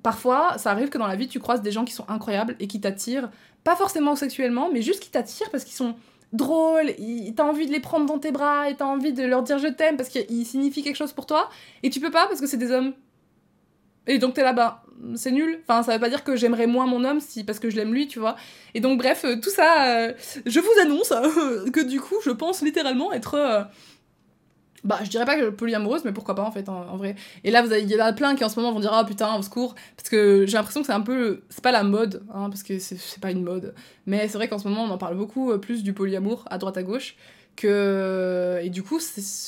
[0.03, 2.67] parfois, ça arrive que dans la vie, tu croises des gens qui sont incroyables et
[2.67, 3.31] qui t'attirent,
[3.65, 5.97] pas forcément sexuellement, mais juste qui t'attirent parce qu'ils sont
[6.33, 6.93] drôles,
[7.37, 9.69] t'as envie de les prendre dans tes bras et t'as envie de leur dire je
[9.69, 11.49] t'aime parce qu'ils signifient quelque chose pour toi,
[11.83, 12.93] et tu peux pas parce que c'est des hommes.
[14.07, 14.83] Et donc t'es là, bas
[15.15, 15.61] c'est nul.
[15.63, 17.93] Enfin, ça veut pas dire que j'aimerais moins mon homme si parce que je l'aime
[17.93, 18.37] lui, tu vois.
[18.75, 20.13] Et donc, bref, euh, tout ça, euh,
[20.47, 21.13] je vous annonce
[21.73, 23.63] que du coup, je pense littéralement être euh,
[24.85, 27.17] bah, je dirais pas que polyamoureuse, mais pourquoi pas en fait, en, vrai.
[27.45, 29.37] Et là, il y en a plein qui en ce moment vont dire Ah putain,
[29.37, 29.75] au secours.
[29.97, 31.43] Parce que j'ai l'impression que c'est un peu.
[31.49, 33.75] C'est pas la mode, hein, parce que c'est pas une mode.
[34.07, 36.59] Mais c'est vrai qu'en ce moment, on en parle beaucoup euh, plus du polyamour à
[36.59, 37.17] droite à gauche.
[37.57, 38.61] Que...
[38.62, 39.01] Et du coup,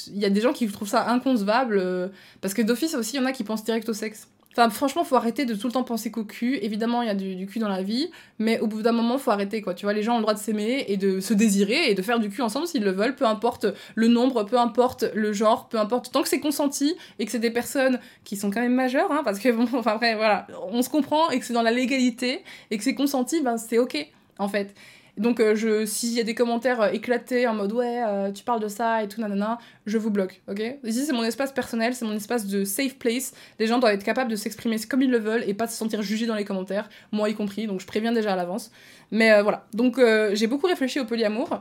[0.08, 1.78] il y a des gens qui trouvent ça inconcevable.
[1.78, 2.08] Euh,
[2.40, 4.28] parce que d'office aussi, il y en a qui pensent direct au sexe.
[4.52, 6.58] Enfin, franchement, faut arrêter de tout le temps penser qu'au cul.
[6.62, 8.10] Évidemment, il y a du, cul dans la vie,
[8.40, 9.74] mais au bout d'un moment, faut arrêter, quoi.
[9.74, 12.02] Tu vois, les gens ont le droit de s'aimer et de se désirer et de
[12.02, 15.68] faire du cul ensemble s'ils le veulent, peu importe le nombre, peu importe le genre,
[15.68, 16.10] peu importe.
[16.10, 19.22] Tant que c'est consenti et que c'est des personnes qui sont quand même majeures, hein,
[19.24, 22.42] parce que, bon, enfin, après, voilà, on se comprend et que c'est dans la légalité
[22.72, 24.04] et que c'est consenti, ben c'est ok,
[24.38, 24.74] en fait.
[25.16, 28.60] Donc, euh, s'il y a des commentaires euh, éclatés en mode ouais, euh, tu parles
[28.60, 30.62] de ça et tout, nanana, je vous bloque, ok?
[30.84, 33.32] Ici, c'est mon espace personnel, c'est mon espace de safe place.
[33.58, 36.02] Les gens doivent être capables de s'exprimer comme ils le veulent et pas se sentir
[36.02, 38.70] jugés dans les commentaires, moi y compris, donc je préviens déjà à l'avance.
[39.10, 39.66] Mais voilà.
[39.74, 40.00] Donc,
[40.32, 41.60] j'ai beaucoup réfléchi au polyamour.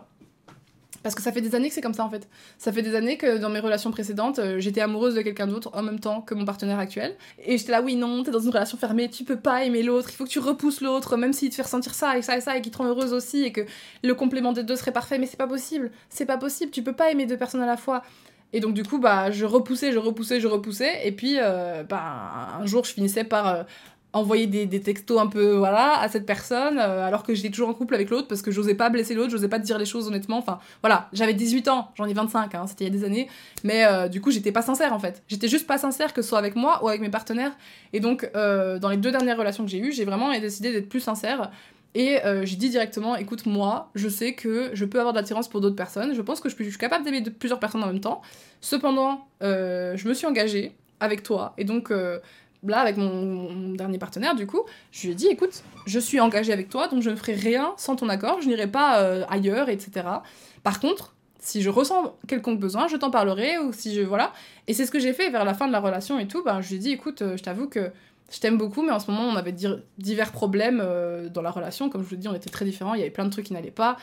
[1.03, 2.27] Parce que ça fait des années que c'est comme ça en fait.
[2.57, 5.69] Ça fait des années que dans mes relations précédentes, euh, j'étais amoureuse de quelqu'un d'autre
[5.73, 7.15] en même temps que mon partenaire actuel.
[7.45, 10.09] Et j'étais là, oui, non, t'es dans une relation fermée, tu peux pas aimer l'autre,
[10.11, 12.41] il faut que tu repousses l'autre, même s'il te fait ressentir ça et ça et
[12.41, 13.61] ça et qu'il te rend heureuse aussi et que
[14.03, 15.19] le complément des deux serait parfait.
[15.19, 17.77] Mais c'est pas possible, c'est pas possible, tu peux pas aimer deux personnes à la
[17.77, 18.03] fois.
[18.51, 21.07] Et donc du coup, bah, je repoussais, je repoussais, je repoussais.
[21.07, 23.63] Et puis, euh, bah, un jour, je finissais par euh,
[24.13, 27.69] envoyer des, des, textos un peu voilà à cette personne euh, alors que j'étais toujours
[27.69, 30.07] en couple avec l'autre parce que j'osais pas blesser l'autre j'osais pas dire les choses
[30.07, 30.39] honnêtement.
[30.39, 33.27] Enfin voilà j'avais 18 ans j'en ai 25 hein, c'était il y a des années.
[33.63, 35.21] Mais euh, du coup j'étais pas sincère en fait.
[35.27, 37.51] J'étais juste pas sincère que ce soit avec moi ou avec mes partenaires.
[37.93, 40.89] Et donc euh, dans les deux dernières relations que j'ai eues j'ai vraiment décidé d'être
[40.89, 41.51] plus sincère.
[41.95, 45.61] Et j'ai dit directement écoute moi je sais que je peux avoir de l'attirance pour
[45.61, 46.15] d'autres personnes.
[46.15, 48.21] Je pense que je suis capable d'aimer plusieurs personnes en même temps.
[48.61, 51.53] Cependant je me suis engagée avec toi.
[51.57, 51.91] Et donc
[52.67, 56.51] là, avec mon, dernier partenaire, du coup, je lui ai dit, écoute, je suis engagée
[56.51, 59.69] avec toi, donc je ne ferai rien sans ton accord, je n'irai pas euh, ailleurs,
[59.69, 60.07] etc.
[60.63, 64.01] Par contre, si je ressens quelconque besoin, je t'en parlerai, ou si je...
[64.01, 64.33] Voilà.
[64.67, 66.61] Et c'est ce que j'ai fait vers la fin de la relation et tout, ben,
[66.61, 67.91] je lui ai dit, écoute, euh, je t'avoue que
[68.31, 69.55] je t'aime beaucoup, mais en ce moment, on avait
[69.97, 71.89] divers problèmes euh, dans la relation.
[71.89, 73.45] Comme je vous le dis, on était très différents, il y avait plein de trucs
[73.45, 73.97] qui n'allaient pas.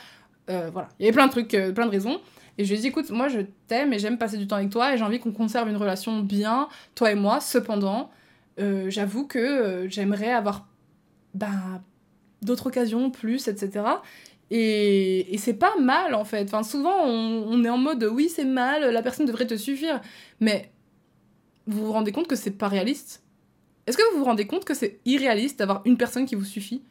[0.47, 2.19] voilà, il y avait plein de trucs, plein de raisons.
[2.57, 4.71] Et je lui ai dit, écoute, moi je t'aime et j'aime passer du temps avec
[4.71, 7.39] toi et j'ai envie qu'on conserve une relation bien, toi et moi.
[7.39, 8.09] Cependant,
[8.59, 10.67] euh, j'avoue que euh, j'aimerais avoir
[11.33, 11.81] ben,
[12.41, 13.85] d'autres occasions, plus, etc.
[14.49, 16.43] Et, et c'est pas mal en fait.
[16.45, 20.01] Enfin, souvent on, on est en mode oui, c'est mal, la personne devrait te suffire.
[20.39, 20.71] Mais
[21.67, 23.23] vous vous rendez compte que c'est pas réaliste?
[23.87, 26.83] Est-ce que vous vous rendez compte que c'est irréaliste d'avoir une personne qui vous suffit?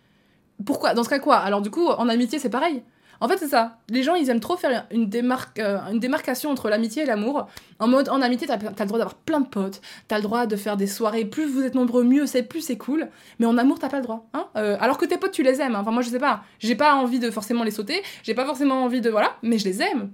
[0.65, 0.95] Pourquoi?
[0.95, 1.37] Dans ce cas, quoi?
[1.37, 2.83] Alors, du coup, en amitié, c'est pareil.
[3.21, 3.79] En fait, c'est ça.
[3.89, 5.11] Les gens, ils aiment trop faire une,
[5.59, 7.47] euh, une démarcation entre l'amitié et l'amour.
[7.79, 10.47] En mode, en amitié, t'as as le droit d'avoir plein de potes, t'as le droit
[10.47, 11.25] de faire des soirées.
[11.25, 13.09] Plus vous êtes nombreux, mieux c'est, plus c'est cool.
[13.39, 14.27] Mais en amour, t'as pas le droit.
[14.35, 15.75] Hein Euh, alors que tes potes, tu les aimes.
[15.75, 15.81] hein.
[15.81, 16.43] Enfin, moi, je sais pas.
[16.59, 18.03] J'ai pas envie de forcément les sauter.
[18.23, 19.11] J'ai pas forcément envie de.
[19.11, 19.37] Voilà.
[19.43, 20.11] Mais je les aime.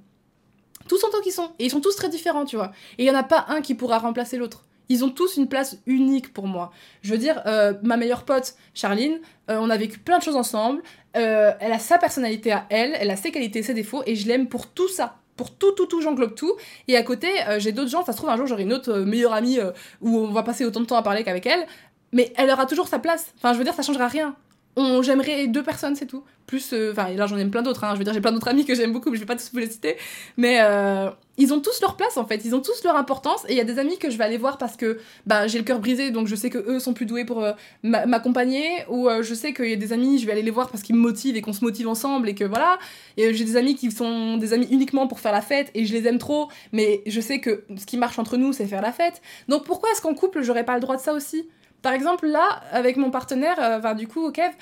[0.89, 1.51] Tous en tant qu'ils sont.
[1.59, 2.73] Et ils sont tous très différents, tu vois.
[2.99, 4.65] Et il y en a pas un qui pourra remplacer l'autre.
[4.89, 6.71] Ils ont tous une place unique pour moi.
[7.03, 10.37] Je veux dire, euh, ma meilleure pote, Charline, euh, on a vécu plein de choses
[10.37, 10.83] ensemble.
[11.17, 14.29] Euh, elle a sa personnalité à elle, elle a ses qualités, ses défauts, et je
[14.29, 15.17] l'aime pour tout ça.
[15.37, 16.55] Pour tout, tout, tout, j'englobe tout.
[16.89, 19.33] Et à côté, j'ai d'autres gens, ça se trouve un jour j'aurai une autre meilleure
[19.33, 19.59] amie
[20.03, 21.67] où on va passer autant de temps à parler qu'avec elle,
[22.13, 23.33] mais elle aura toujours sa place.
[23.39, 24.37] Enfin, je veux dire, ça changera rien.
[24.77, 26.25] On, j'aimerais deux personnes, c'est tout.
[26.47, 27.91] Plus, euh, enfin, là j'en aime plein d'autres, hein.
[27.93, 29.51] je veux dire, j'ai plein d'autres amis que j'aime beaucoup, mais je vais pas tous
[29.53, 29.97] vous les citer.
[30.39, 33.45] Mais euh, ils ont tous leur place en fait, ils ont tous leur importance.
[33.49, 35.59] Et il y a des amis que je vais aller voir parce que bah, j'ai
[35.59, 38.67] le cœur brisé, donc je sais que eux sont plus doués pour euh, m'a- m'accompagner.
[38.89, 40.83] Ou euh, je sais qu'il y a des amis, je vais aller les voir parce
[40.83, 42.79] qu'ils me motivent et qu'on se motive ensemble et que voilà.
[43.19, 45.85] Et euh, j'ai des amis qui sont des amis uniquement pour faire la fête et
[45.85, 48.83] je les aime trop, mais je sais que ce qui marche entre nous, c'est faire
[48.83, 49.21] la fête.
[49.49, 51.47] Donc pourquoi est-ce qu'en couple, j'aurais pas le droit de ça aussi?
[51.83, 54.53] Par exemple, là, avec mon partenaire, euh, enfin, du coup, Kev,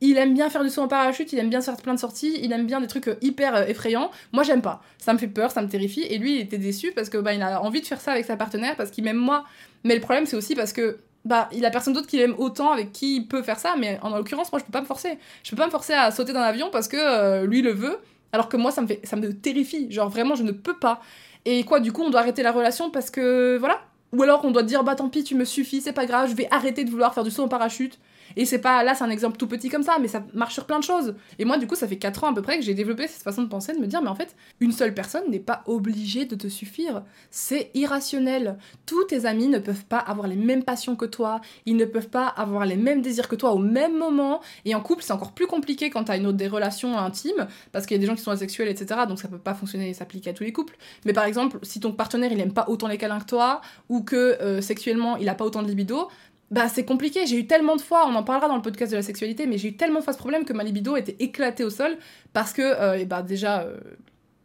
[0.00, 2.38] il aime bien faire du saut en parachute, il aime bien faire plein de sorties,
[2.42, 4.10] il aime bien des trucs euh, hyper euh, effrayants.
[4.32, 4.82] Moi, j'aime pas.
[4.98, 6.02] Ça me fait peur, ça me terrifie.
[6.02, 8.26] Et lui, il était déçu parce que bah, il a envie de faire ça avec
[8.26, 9.44] sa partenaire parce qu'il m'aime moi.
[9.84, 12.70] Mais le problème, c'est aussi parce que bah, il a personne d'autre qui l'aime autant
[12.70, 13.74] avec qui il peut faire ça.
[13.76, 15.18] Mais en l'occurrence, moi, je peux pas me forcer.
[15.42, 17.98] Je peux pas me forcer à sauter dans l'avion parce que lui le veut.
[18.32, 19.90] Alors que moi, ça me, fait, ça me terrifie.
[19.90, 21.00] Genre, vraiment, je ne peux pas.
[21.46, 23.80] Et quoi, du coup, on doit arrêter la relation parce que voilà.
[24.12, 26.34] Ou alors on doit dire, bah tant pis, tu me suffis, c'est pas grave, je
[26.34, 27.98] vais arrêter de vouloir faire du saut en parachute.
[28.36, 30.66] Et c'est pas, là c'est un exemple tout petit comme ça, mais ça marche sur
[30.66, 31.14] plein de choses.
[31.38, 33.22] Et moi du coup ça fait 4 ans à peu près que j'ai développé cette
[33.22, 36.24] façon de penser, de me dire, mais en fait, une seule personne n'est pas obligée
[36.24, 37.02] de te suffire.
[37.30, 38.58] C'est irrationnel.
[38.86, 42.08] Tous tes amis ne peuvent pas avoir les mêmes passions que toi, ils ne peuvent
[42.08, 44.40] pas avoir les mêmes désirs que toi au même moment.
[44.64, 47.86] Et en couple c'est encore plus compliqué quand t'as une autre des relations intimes, parce
[47.86, 49.00] qu'il y a des gens qui sont asexuels, etc.
[49.08, 50.76] Donc ça peut pas fonctionner et s'appliquer à tous les couples.
[51.04, 54.02] Mais par exemple, si ton partenaire il aime pas autant les câlins que toi, ou
[54.02, 56.08] que euh, sexuellement il a pas autant de libido,
[56.50, 57.26] bah c'est compliqué.
[57.26, 59.58] J'ai eu tellement de fois, on en parlera dans le podcast de la sexualité, mais
[59.58, 61.98] j'ai eu tellement de fois ce problème que ma libido était éclatée au sol
[62.32, 63.76] parce que, euh, et bah déjà, euh,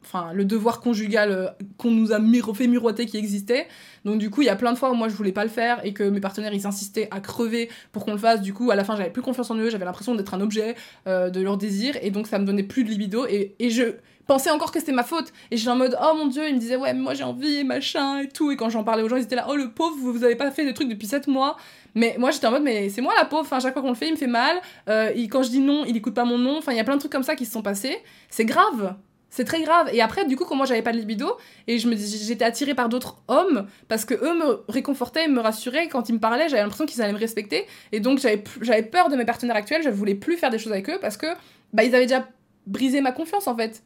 [0.04, 3.68] enfin le devoir conjugal euh, qu'on nous a miro- fait miroiter qui existait.
[4.04, 5.50] Donc du coup, il y a plein de fois où moi je voulais pas le
[5.50, 8.42] faire et que mes partenaires ils insistaient à crever pour qu'on le fasse.
[8.42, 10.76] Du coup, à la fin, j'avais plus confiance en eux, j'avais l'impression d'être un objet
[11.06, 13.94] de leur désir et donc ça me donnait plus de libido et, et je
[14.26, 16.60] pensais encore que c'était ma faute et j'étais en mode oh mon dieu, ils me
[16.60, 19.10] disaient ouais, mais moi j'ai envie et machin et tout et quand j'en parlais aux
[19.10, 21.08] gens, ils étaient là oh le pauvre, vous, vous avez pas fait de trucs depuis
[21.08, 21.58] 7 mois.
[21.96, 23.96] Mais moi j'étais en mode mais c'est moi la pauvre, enfin chaque fois qu'on le
[23.96, 24.58] fait, il me fait mal.
[24.90, 26.58] Euh, il- quand je dis non, il écoute pas mon nom.
[26.58, 27.98] Enfin, il y a plein de trucs comme ça qui se sont passés.
[28.30, 28.96] C'est grave.
[29.30, 29.90] C'est très grave.
[29.92, 32.76] Et après, du coup, comme moi j'avais pas de libido, et je me j'étais attirée
[32.76, 35.88] par d'autres hommes, parce que eux me réconfortaient, me rassuraient.
[35.88, 37.66] Quand ils me parlaient, j'avais l'impression qu'ils allaient me respecter.
[37.92, 40.88] Et donc j'avais peur de mes partenaires actuels, je voulais plus faire des choses avec
[40.90, 41.26] eux, parce que
[41.74, 42.28] bah, ils avaient déjà
[42.68, 43.82] brisé ma confiance en fait.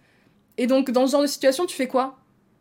[0.57, 2.17] Et donc, dans ce genre de situation, tu fais quoi?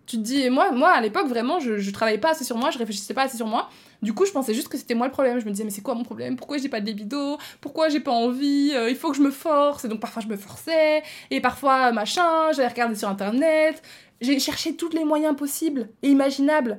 [0.07, 2.71] Tu te dis, moi, moi à l'époque, vraiment, je, je travaillais pas assez sur moi,
[2.71, 3.69] je réfléchissais pas assez sur moi.
[4.03, 5.41] Du coup, je pensais juste que c'était moi le problème.
[5.41, 6.37] Je me disais, mais c'est quoi mon problème?
[6.37, 7.39] Pourquoi j'ai pas de libido?
[7.61, 8.73] Pourquoi j'ai pas envie?
[8.75, 9.85] Euh, Il faut que je me force.
[9.85, 11.03] Et donc, parfois, je me forçais.
[11.31, 13.83] Et parfois, machin, j'allais regarder sur internet.
[14.21, 16.79] J'ai cherché tous les moyens possibles et imaginables.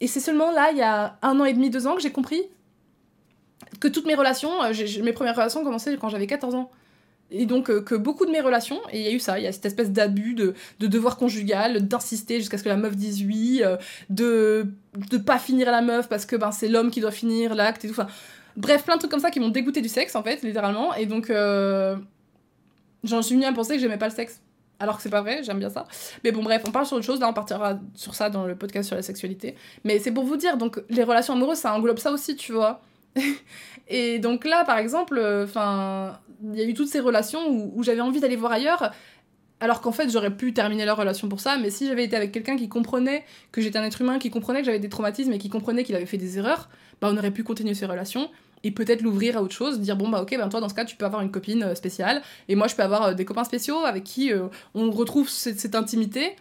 [0.00, 2.12] Et c'est seulement là, il y a un an et demi, deux ans, que j'ai
[2.12, 2.42] compris
[3.80, 6.70] que toutes mes relations, euh, mes premières relations commencé quand j'avais 14 ans.
[7.30, 9.44] Et donc euh, que beaucoup de mes relations, et il y a eu ça, il
[9.44, 12.96] y a cette espèce d'abus de, de devoir conjugal, d'insister jusqu'à ce que la meuf
[12.96, 13.76] dise oui, euh,
[14.08, 14.66] de
[15.10, 17.88] de pas finir la meuf parce que ben c'est l'homme qui doit finir l'acte et
[17.88, 17.94] tout.
[17.94, 18.08] Enfin,
[18.56, 20.94] bref, plein de trucs comme ça qui m'ont dégoûté du sexe en fait, littéralement.
[20.94, 21.96] Et donc euh,
[23.04, 24.40] j'en suis venue à penser que j'aimais pas le sexe.
[24.80, 25.86] Alors que c'est pas vrai, j'aime bien ça.
[26.22, 27.18] Mais bon, bref, on parle sur autre chose.
[27.18, 29.56] Là, on partira sur ça dans le podcast sur la sexualité.
[29.82, 32.80] Mais c'est pour vous dire, donc les relations amoureuses, ça englobe ça aussi, tu vois.
[33.88, 36.18] et donc là, par exemple, enfin,
[36.52, 38.92] il y a eu toutes ces relations où, j'avais envie d'aller voir ailleurs,
[39.60, 41.58] alors qu'en fait, j'aurais pu terminer leur relation pour ça.
[41.58, 44.60] Mais si j'avais été avec quelqu'un qui comprenait que j'étais un être humain, qui comprenait
[44.60, 46.68] que j'avais des traumatismes et qui comprenait qu'il avait fait des erreurs,
[47.00, 48.30] bah, on aurait pu continuer ces relations
[48.64, 50.84] et peut-être l'ouvrir à autre chose, dire bon bah ok, ben toi dans ce cas
[50.84, 53.44] tu peux avoir une copine euh, spéciale et moi je peux avoir euh, des copains
[53.44, 56.34] spéciaux avec qui euh, on retrouve cette, cette intimité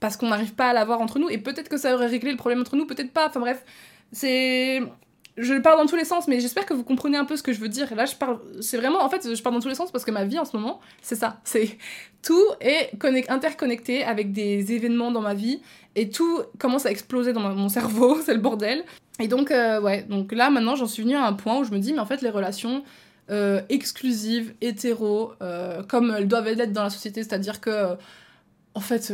[0.00, 2.36] parce qu'on n'arrive pas à l'avoir entre nous et peut-être que ça aurait réglé le
[2.36, 3.28] problème entre nous, peut-être pas.
[3.28, 3.64] Enfin bref,
[4.12, 4.82] c'est
[5.36, 7.52] je parle dans tous les sens, mais j'espère que vous comprenez un peu ce que
[7.52, 7.94] je veux dire.
[7.94, 10.10] Là, je parle, c'est vraiment, en fait, je parle dans tous les sens parce que
[10.10, 11.40] ma vie en ce moment, c'est ça.
[11.44, 11.76] C'est
[12.22, 15.60] tout est connect- interconnecté avec des événements dans ma vie
[15.94, 18.84] et tout commence à exploser dans mon cerveau, c'est le bordel.
[19.20, 21.70] Et donc, euh, ouais, donc là, maintenant, j'en suis venue à un point où je
[21.70, 22.82] me dis, mais en fait, les relations,
[23.30, 27.96] euh, exclusives, hétéro, euh, comme elles doivent l'être dans la société, c'est-à-dire que,
[28.74, 29.12] en fait,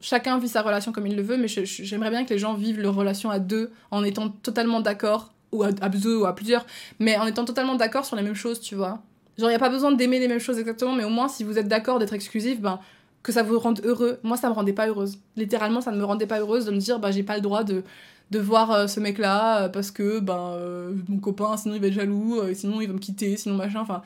[0.00, 2.80] chacun vit sa relation comme il le veut, mais j'aimerais bien que les gens vivent
[2.80, 6.66] leur relation à deux en étant totalement d'accord, ou à, deux ou à plusieurs,
[6.98, 9.00] mais en étant totalement d'accord sur les mêmes choses, tu vois.
[9.38, 11.44] Genre, il n'y a pas besoin d'aimer les mêmes choses exactement, mais au moins, si
[11.44, 12.80] vous êtes d'accord d'être exclusif, ben,
[13.22, 14.18] que ça vous rende heureux.
[14.22, 15.18] Moi, ça me rendait pas heureuse.
[15.36, 17.62] Littéralement, ça ne me rendait pas heureuse de me dire, bah, j'ai pas le droit
[17.62, 17.84] de,
[18.30, 21.86] de voir euh, ce mec-là euh, parce que ben, euh, mon copain, sinon il va
[21.86, 24.02] être jaloux, sinon il va me quitter, sinon machin, enfin.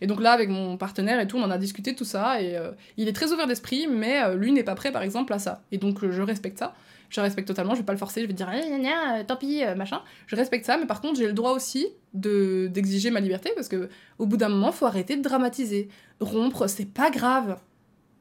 [0.00, 2.58] Et donc là, avec mon partenaire et tout, on en a discuté tout ça, et
[2.96, 5.62] il est très ouvert d'esprit, mais lui n'est pas prêt, par exemple, à ça.
[5.70, 6.74] Et donc je respecte ça.
[7.12, 10.00] Je respecte totalement, je vais pas le forcer, je vais dire, eh, tant pis, machin.
[10.26, 13.68] Je respecte ça, mais par contre, j'ai le droit aussi de d'exiger ma liberté, parce
[13.68, 15.90] que au bout d'un moment, faut arrêter de dramatiser.
[16.20, 17.58] Rompre, c'est pas grave.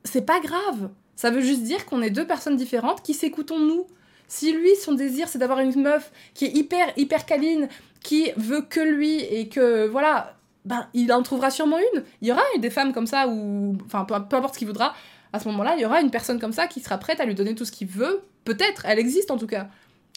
[0.03, 0.89] C'est pas grave.
[1.15, 3.87] Ça veut juste dire qu'on est deux personnes différentes qui s'écoutons nous.
[4.27, 7.69] Si lui, son désir, c'est d'avoir une meuf qui est hyper, hyper câline,
[8.01, 10.35] qui veut que lui et que, voilà,
[10.65, 12.03] ben, il en trouvera sûrement une.
[12.21, 14.93] Il y aura des femmes comme ça, ou, enfin, peu, importe ce qu'il voudra.
[15.33, 17.35] À ce moment-là, il y aura une personne comme ça qui sera prête à lui
[17.35, 18.21] donner tout ce qu'il veut.
[18.43, 19.67] Peut-être, elle existe en tout cas.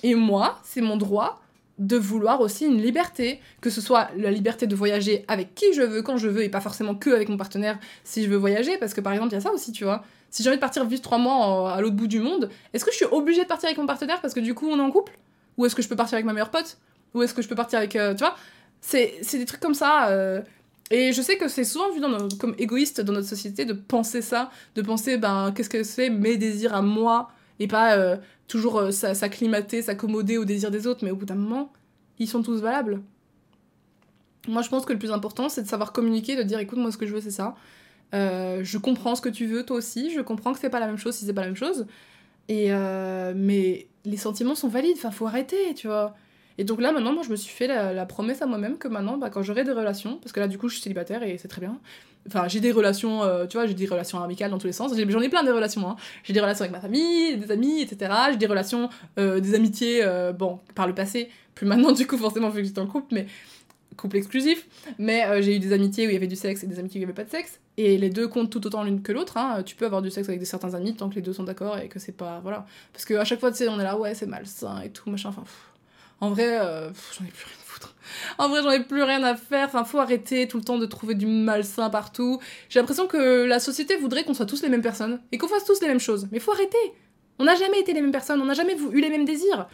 [0.02, 1.40] Et moi, c'est mon droit
[1.78, 5.82] de vouloir aussi une liberté, que ce soit la liberté de voyager avec qui je
[5.82, 8.78] veux, quand je veux, et pas forcément que avec mon partenaire si je veux voyager,
[8.78, 10.04] parce que par exemple, il y a ça aussi, tu vois
[10.34, 12.90] si j'ai envie de partir vivre trois mois à l'autre bout du monde, est-ce que
[12.90, 14.90] je suis obligée de partir avec mon partenaire parce que du coup on est en
[14.90, 15.16] couple?
[15.56, 16.76] Ou est-ce que je peux partir avec ma meilleure pote?
[17.14, 17.94] Ou est-ce que je peux partir avec.
[17.94, 18.34] Euh, tu vois?
[18.80, 20.08] C'est, des trucs comme ça.
[20.08, 20.42] Euh,
[20.90, 22.00] et je sais que c'est souvent vu
[22.38, 26.36] comme égoïste dans notre société de penser ça, de penser ben qu'est-ce que c'est mes
[26.36, 28.16] désirs à moi et pas euh,
[28.48, 31.72] toujours s'acclimater, s'accommoder aux désirs des autres, mais au bout d'un moment,
[32.18, 33.00] ils sont tous valables.
[34.46, 36.92] Moi je pense que le plus important c'est de savoir communiquer, de dire écoute moi
[36.92, 37.54] ce que je veux c'est ça.
[38.14, 40.86] Euh, je comprends ce que tu veux toi aussi, je comprends que c'est pas la
[40.86, 41.86] même chose si c'est pas la même chose.
[42.48, 46.14] Et euh, mais les sentiments sont valides, enfin faut arrêter, tu vois.
[46.58, 49.16] Et donc là maintenant, moi je me suis fait la, promesse à moi-même que maintenant,
[49.16, 51.48] bah, quand j'aurai des relations, parce que là du coup je suis célibataire et c'est
[51.48, 51.78] très bien.
[52.26, 54.92] Enfin j'ai des relations, euh, tu vois, j'ai des relations amicales dans tous les sens.
[54.96, 55.88] J'en ai plein de relations.
[55.88, 55.96] Hein.
[56.22, 58.12] J'ai des relations avec ma famille, des amis, etc.
[58.30, 60.06] J'ai des relations, des amitiés,
[60.38, 63.26] bon par le passé, plus maintenant du coup forcément vu que j'étais en couple, mais
[63.96, 64.66] couple exclusif,
[64.98, 66.98] mais euh, j'ai eu des amitiés où il y avait du sexe et des amitiés
[66.98, 69.12] où il n'y avait pas de sexe, et les deux comptent tout autant l'une que
[69.12, 69.36] l'autre.
[69.36, 69.62] Hein.
[69.64, 71.78] Tu peux avoir du sexe avec des certains amis tant que les deux sont d'accord
[71.78, 72.40] et que c'est pas.
[72.42, 72.66] Voilà.
[72.92, 75.30] Parce qu'à chaque fois, tu sais, on est là, ouais, c'est malsain et tout, machin.
[75.30, 75.44] Enfin,
[76.20, 77.94] en vrai, euh, j'en ai plus rien à foutre.
[78.38, 79.66] En vrai, j'en ai plus rien à faire.
[79.66, 82.40] Enfin, faut arrêter tout le temps de trouver du malsain partout.
[82.68, 85.64] J'ai l'impression que la société voudrait qu'on soit tous les mêmes personnes et qu'on fasse
[85.64, 86.28] tous les mêmes choses.
[86.32, 86.78] Mais faut arrêter.
[87.38, 89.66] On n'a jamais été les mêmes personnes, on n'a jamais eu les mêmes désirs.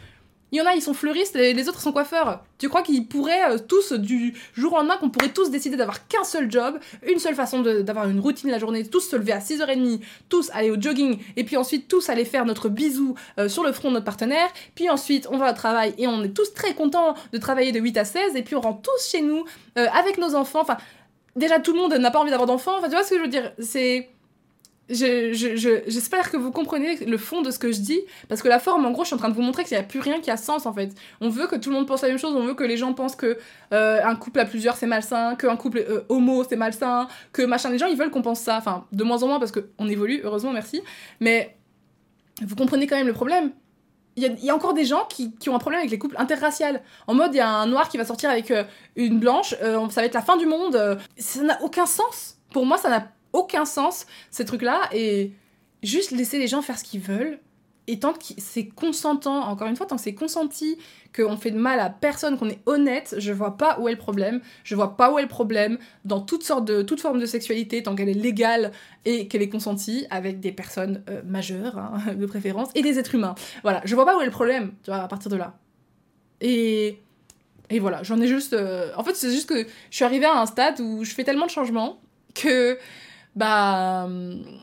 [0.51, 2.43] Il y en a, ils sont fleuristes et les autres sont coiffeurs.
[2.57, 6.07] Tu crois qu'ils pourraient euh, tous, du jour au lendemain, qu'on pourrait tous décider d'avoir
[6.07, 6.77] qu'un seul job,
[7.09, 10.69] une seule façon d'avoir une routine la journée, tous se lever à 6h30, tous aller
[10.69, 13.93] au jogging, et puis ensuite tous aller faire notre bisou euh, sur le front de
[13.93, 17.37] notre partenaire, puis ensuite on va au travail et on est tous très contents de
[17.37, 19.45] travailler de 8 à 16, et puis on rentre tous chez nous
[19.77, 20.61] euh, avec nos enfants.
[20.61, 20.77] Enfin,
[21.37, 22.77] déjà tout le monde n'a pas envie d'avoir d'enfants.
[22.77, 23.53] Enfin, tu vois ce que je veux dire?
[23.59, 24.09] C'est
[24.91, 28.59] j'espère je, que vous comprenez le fond de ce que je dis, parce que la
[28.59, 30.19] forme, en gros, je suis en train de vous montrer qu'il n'y a plus rien
[30.19, 30.93] qui a sens, en fait.
[31.21, 32.93] On veut que tout le monde pense la même chose, on veut que les gens
[32.93, 33.37] pensent que
[33.73, 37.69] euh, un couple à plusieurs, c'est malsain, qu'un couple euh, homo, c'est malsain, que machin.
[37.69, 40.21] Les gens, ils veulent qu'on pense ça, enfin, de moins en moins, parce qu'on évolue,
[40.23, 40.81] heureusement, merci.
[41.19, 41.57] Mais
[42.41, 43.51] vous comprenez quand même le problème.
[44.17, 46.65] Il y, a, encore des gens qui, qui, ont un problème avec les couples interraciaux.
[47.07, 48.65] En mode, il y a un noir qui va sortir avec euh,
[48.97, 50.99] une blanche, ça va être la fin du monde.
[51.17, 52.37] ça n'a aucun sens.
[52.51, 55.31] Pour moi, ça n'a aucun sens, ces trucs-là, et
[55.83, 57.39] juste laisser les gens faire ce qu'ils veulent.
[57.87, 60.77] Et tant que c'est consentant, encore une fois, tant que c'est consenti,
[61.15, 63.97] qu'on fait de mal à personne, qu'on est honnête, je vois pas où est le
[63.97, 64.39] problème.
[64.63, 67.81] Je vois pas où est le problème dans toutes sortes de, toute forme de sexualité,
[67.83, 68.71] tant qu'elle est légale
[69.03, 73.15] et qu'elle est consentie avec des personnes euh, majeures, hein, de préférence, et des êtres
[73.15, 73.35] humains.
[73.63, 75.57] Voilà, je vois pas où est le problème, tu vois, à partir de là.
[76.39, 76.99] Et.
[77.73, 78.51] Et voilà, j'en ai juste.
[78.51, 81.23] Euh, en fait, c'est juste que je suis arrivée à un stade où je fais
[81.23, 82.01] tellement de changements
[82.35, 82.77] que
[83.35, 84.09] bah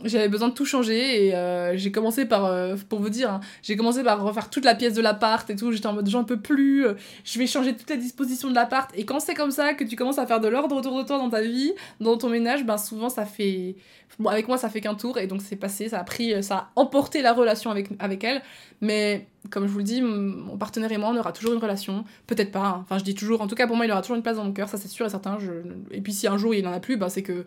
[0.05, 3.41] j'avais besoin de tout changer et euh, j'ai commencé par euh, pour vous dire hein,
[3.63, 6.25] j'ai commencé par refaire toute la pièce de l'appart et tout j'étais en mode j'en
[6.25, 6.95] peux plus euh,
[7.25, 9.97] je vais changer toutes les dispositions de l'appart et quand c'est comme ça que tu
[9.97, 12.77] commences à faire de l'ordre autour de toi dans ta vie dans ton ménage ben
[12.77, 13.77] souvent ça fait
[14.19, 16.57] bon avec moi ça fait qu'un tour et donc c'est passé ça a pris ça
[16.57, 18.43] a emporté la relation avec avec elle
[18.83, 22.05] mais comme je vous le dis, mon partenaire et moi, on aura toujours une relation.
[22.27, 22.67] Peut-être pas.
[22.67, 22.81] Hein.
[22.83, 23.41] Enfin, je dis toujours.
[23.41, 24.69] En tout cas, pour moi, il aura toujours une place dans mon cœur.
[24.69, 25.39] Ça, c'est sûr et certain.
[25.39, 25.53] Je...
[25.91, 27.47] Et puis, si un jour il en a plus, bah, c'est que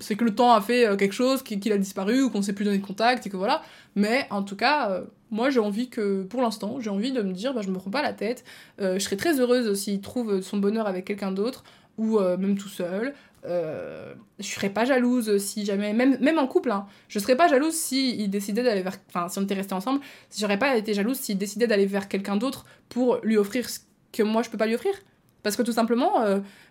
[0.00, 2.52] c'est que le temps a fait euh, quelque chose, qu'il a disparu ou qu'on s'est
[2.52, 3.62] plus donné de contact et que voilà.
[3.94, 7.32] Mais en tout cas, euh, moi j'ai envie que, pour l'instant, j'ai envie de me
[7.32, 8.44] dire, bah, je me prends pas la tête.
[8.80, 11.64] Euh, je serais très heureuse s'il trouve son bonheur avec quelqu'un d'autre
[11.96, 13.12] ou même tout seul.
[13.44, 17.74] je serais pas jalouse si jamais, même, même en couple, hein, je serais pas jalouse
[17.74, 18.98] s'il il décidait d'aller vers.
[19.08, 20.00] Enfin, si on était restés ensemble,
[20.38, 23.80] j'aurais pas été jalouse s'il décidait d'aller vers quelqu'un d'autre pour lui offrir ce
[24.12, 24.94] que moi je peux pas lui offrir.
[25.42, 26.24] Parce que tout simplement,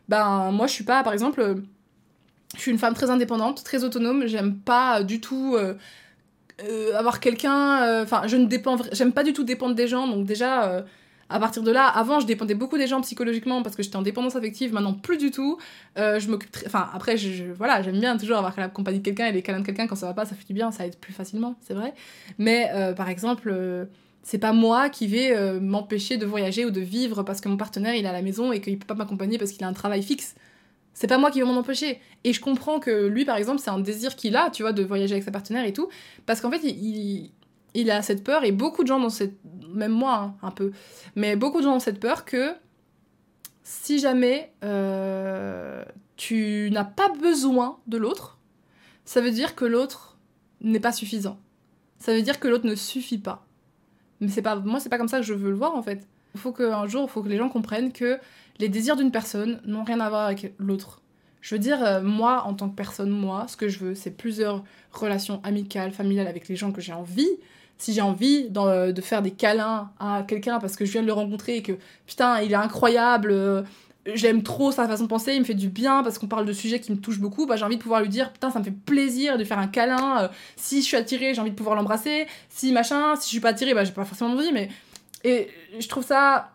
[0.07, 1.61] ben moi je suis pas, par exemple,
[2.55, 5.75] je suis une femme très indépendante, très autonome, j'aime pas du tout euh,
[6.95, 10.85] avoir quelqu'un, enfin je ne dépends, j'aime pas du tout dépendre des gens, donc déjà
[11.29, 14.01] à partir de là, avant, je dépendais beaucoup des gens psychologiquement parce que j'étais en
[14.01, 14.73] dépendance affective.
[14.73, 15.57] Maintenant, plus du tout.
[15.97, 16.55] Euh, je m'occupe.
[16.65, 19.59] Enfin, après, je, voilà, j'aime bien toujours avoir la compagnie de quelqu'un et les câlins
[19.59, 21.73] de quelqu'un quand ça va pas, ça fait du bien, ça aide plus facilement, c'est
[21.73, 21.93] vrai.
[22.37, 23.85] Mais euh, par exemple, euh,
[24.23, 27.95] c'est pas moi qui vais m'empêcher de voyager ou de vivre parce que mon partenaire
[27.95, 30.03] il est à la maison et qu'il peut pas m'accompagner parce qu'il a un travail
[30.03, 30.35] fixe.
[30.97, 32.01] C'est pas moi qui vais m'en empêcher.
[32.23, 34.83] Et je comprends que lui, par exemple, c'est un désir qu'il a, tu vois, de
[34.83, 35.89] voyager avec sa partenaire et tout.
[36.25, 37.29] Parce qu'en fait, il,
[37.75, 39.35] il a cette peur, et beaucoup de gens dans cette...
[39.71, 40.71] Même moi, hein, un peu.
[41.15, 42.55] Mais beaucoup de gens ont cette peur que
[43.61, 45.85] si jamais euh,
[46.15, 48.39] tu n'as pas besoin de l'autre,
[49.05, 50.17] ça veut dire que l'autre
[50.61, 51.37] n'est pas suffisant.
[51.99, 53.45] Ça veut dire que l'autre ne suffit pas.
[54.19, 56.07] Mais c'est pas moi c'est pas comme ça que je veux le voir en fait.
[56.37, 58.19] Il faut qu'un jour, il faut que les gens comprennent que
[58.59, 61.01] les désirs d'une personne n'ont rien à voir avec l'autre.
[61.41, 64.11] Je veux dire, euh, moi, en tant que personne, moi, ce que je veux, c'est
[64.11, 67.27] plusieurs relations amicales, familiales avec les gens que j'ai envie
[67.77, 71.07] si j'ai envie euh, de faire des câlins à quelqu'un parce que je viens de
[71.07, 71.73] le rencontrer et que
[72.05, 73.61] putain, il est incroyable, euh,
[74.15, 76.53] j'aime trop sa façon de penser, il me fait du bien parce qu'on parle de
[76.53, 78.63] sujets qui me touchent beaucoup, bah, j'ai envie de pouvoir lui dire putain, ça me
[78.63, 80.29] fait plaisir de faire un câlin.
[80.55, 82.25] Si je suis attirée, j'ai envie de pouvoir l'embrasser.
[82.49, 84.69] Si machin, si je suis pas attirée, bah j'ai pas forcément envie, mais.
[85.27, 85.49] Et
[85.79, 86.51] je trouve ça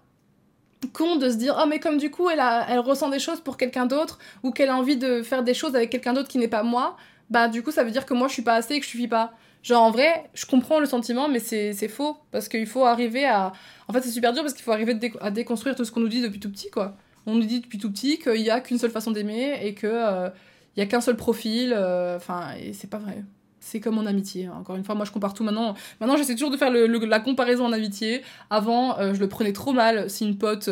[0.93, 3.57] con de se dire oh mais comme du coup elle, elle ressent des choses pour
[3.57, 6.49] quelqu'un d'autre ou qu'elle a envie de faire des choses avec quelqu'un d'autre qui n'est
[6.49, 6.97] pas moi
[7.31, 8.91] bah du coup ça veut dire que moi je suis pas assez et que je
[8.91, 12.17] suffis pas Genre, en vrai, je comprends le sentiment, mais c'est faux.
[12.33, 13.53] Parce qu'il faut arriver à.
[13.89, 16.09] En fait, c'est super dur parce qu'il faut arriver à déconstruire tout ce qu'on nous
[16.09, 16.97] dit depuis tout petit, quoi.
[17.27, 19.89] On nous dit depuis tout petit qu'il n'y a qu'une seule façon d'aimer et qu'il
[19.89, 20.29] euh,
[20.77, 21.73] il n'y a qu'un seul profil.
[21.77, 23.23] Euh, enfin, et c'est pas vrai.
[23.65, 24.47] C'est comme en amitié.
[24.47, 24.55] Hein.
[24.59, 25.75] Encore une fois, moi je compare tout maintenant.
[26.01, 28.23] Maintenant, j'essaie toujours de faire la comparaison en amitié.
[28.51, 30.69] Avant, euh, je le prenais trop mal si une pote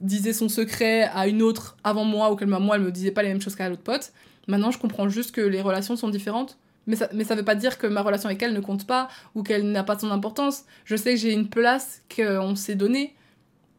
[0.00, 3.22] disait son secret à une autre avant moi ou qu'elle moi elle me disait pas
[3.22, 4.12] les mêmes choses qu'à l'autre pote.
[4.48, 7.54] Maintenant, je comprends juste que les relations sont différentes mais ça, mais ça veut pas
[7.54, 10.64] dire que ma relation avec elle ne compte pas ou qu'elle n'a pas son importance.
[10.84, 13.14] Je sais que j'ai une place qu'on s'est donnée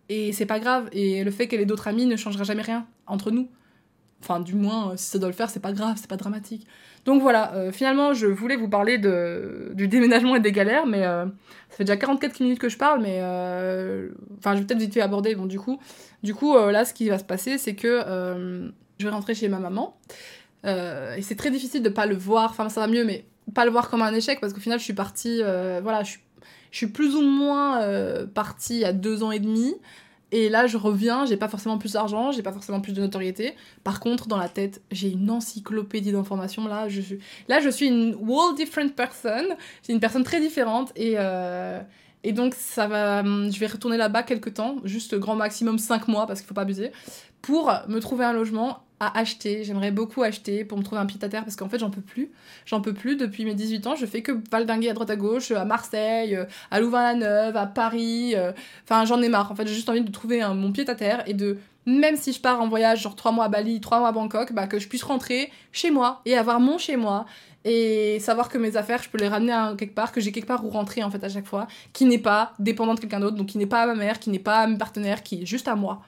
[0.10, 0.90] et c'est pas grave.
[0.92, 3.50] Et le fait qu'elle ait d'autres amis ne changera jamais rien entre nous.
[4.22, 6.68] Enfin, du moins, si ça doit le faire, c'est pas grave, c'est pas dramatique.
[7.06, 11.26] Donc voilà, euh, finalement, je voulais vous parler du déménagement et des galères, mais euh,
[11.70, 14.98] ça fait déjà 44 minutes que je parle, mais euh, enfin, je vais peut-être vite
[14.98, 15.34] aborder.
[15.36, 15.80] Bon, du coup,
[16.24, 19.98] là, ce qui va se passer, c'est que je vais rentrer chez ma maman.
[20.64, 23.26] Et c'est très difficile de pas le voir, enfin ça va mieux, mais
[23.56, 25.42] pas le voir comme un échec parce qu'au final je suis partie,
[25.82, 26.18] voilà, je
[26.72, 27.82] suis, plus ou moins
[28.28, 29.74] partie à deux ans et demi.
[30.32, 33.54] Et là, je reviens, j'ai pas forcément plus d'argent, j'ai pas forcément plus de notoriété.
[33.84, 36.68] Par contre, dans la tête, j'ai une encyclopédie d'informations.
[36.68, 39.56] Là, je suis, là, je suis une whole different person.
[39.86, 41.18] J'ai une personne très différente et,
[42.24, 46.28] et donc ça va, je vais retourner là-bas quelques temps, juste grand maximum 5 mois
[46.28, 46.92] parce qu'il faut pas abuser,
[47.42, 49.64] pour me trouver un logement à acheter.
[49.64, 52.02] J'aimerais beaucoup acheter pour me trouver un pied à terre parce qu'en fait, j'en peux
[52.02, 52.30] plus.
[52.68, 53.18] J'en peux plus.
[53.18, 56.38] Depuis mes 18 ans, je fais que valdinguer à droite à gauche, à Marseille,
[56.70, 58.36] à Louvain-la-Neuve, à Paris.
[58.36, 58.52] Euh,
[58.84, 59.52] enfin, j'en ai marre.
[59.52, 62.16] En fait, j'ai juste envie de trouver un, mon pied à terre et de même
[62.16, 64.68] si je pars en voyage, genre 3 mois à Bali, 3 mois à Bangkok, bah,
[64.68, 67.26] que je puisse rentrer chez moi et avoir mon chez moi
[67.66, 70.48] et savoir que mes affaires, je peux les ramener à quelque part, que j'ai quelque
[70.48, 73.36] part où rentrer en fait à chaque fois, qui n'est pas dépendant de quelqu'un d'autre,
[73.36, 75.46] donc qui n'est pas à ma mère, qui n'est pas à mes partenaires, qui est
[75.46, 76.02] juste à moi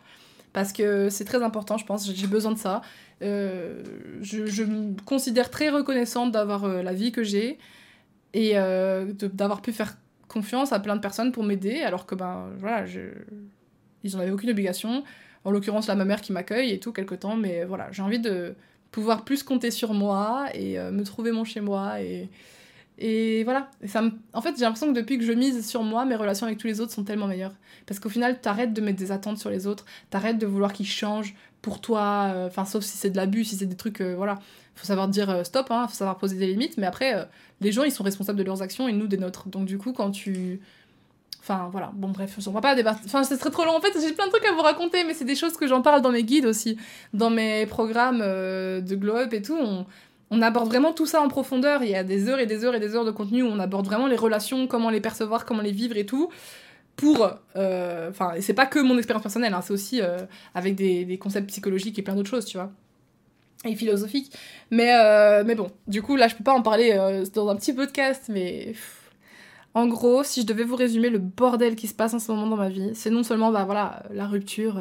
[0.54, 2.82] parce que c'est très important, je pense, j'ai besoin de ça.
[3.24, 3.84] Euh,
[4.22, 7.58] je, me considère très reconnaissante d'avoir euh, la vie que j'ai
[8.34, 9.98] et euh, d'avoir pu faire
[10.28, 12.86] confiance à plein de personnes pour m'aider, alors que ben voilà,
[14.04, 15.04] ils n'en avaient aucune obligation.
[15.44, 18.20] En l'occurrence, là, ma mère qui m'accueille et tout, quelque temps, mais voilà, j'ai envie
[18.20, 18.56] de
[18.92, 22.30] pouvoir plus compter sur moi et me trouver mon chez moi et,
[22.98, 26.16] et voilà, ça en fait, j'ai l'impression que depuis que je mise sur moi, mes
[26.16, 27.56] relations avec tous les autres sont tellement meilleures.
[27.86, 30.88] Parce qu'au final, t'arrêtes de mettre des attentes sur les autres, t'arrêtes de vouloir qu'ils
[30.88, 34.14] changent pour toi, euh, enfin, sauf si c'est de l'abus, si c'est des trucs, euh,
[34.16, 34.40] voilà.
[34.76, 37.28] Faut savoir dire euh, stop, hein, faut savoir poser des limites, mais après,
[37.62, 39.48] les gens, ils sont responsables de leurs actions et nous des nôtres.
[39.48, 40.60] Donc, du coup, quand tu.
[41.40, 43.00] Enfin, voilà, bon, bref, on va pas débattre.
[43.06, 43.76] Enfin, ce serait trop long.
[43.76, 45.82] En fait, j'ai plein de trucs à vous raconter, mais c'est des choses que j'en
[45.82, 46.78] parle dans mes guides aussi,
[47.14, 49.58] dans mes programmes de Glow Up et tout.
[50.34, 51.84] On aborde vraiment tout ça en profondeur.
[51.84, 53.60] Il y a des heures et des heures et des heures de contenu où on
[53.60, 56.30] aborde vraiment les relations, comment les percevoir, comment les vivre et tout.
[56.96, 57.30] Pour.
[57.56, 60.18] Euh, enfin, c'est pas que mon expérience personnelle, hein, c'est aussi euh,
[60.56, 62.72] avec des, concepts psychologiques et plein d'autres choses, tu vois.
[63.64, 64.36] Et philosophiques.
[64.72, 66.96] Mais, euh, mais bon, du coup, là, je peux pas en parler
[67.34, 68.74] dans un petit podcast, mais.
[69.76, 72.46] En gros, si je devais vous résumer le bordel qui se passe en ce moment
[72.46, 74.80] dans ma vie, c'est non seulement bah, voilà, la rupture,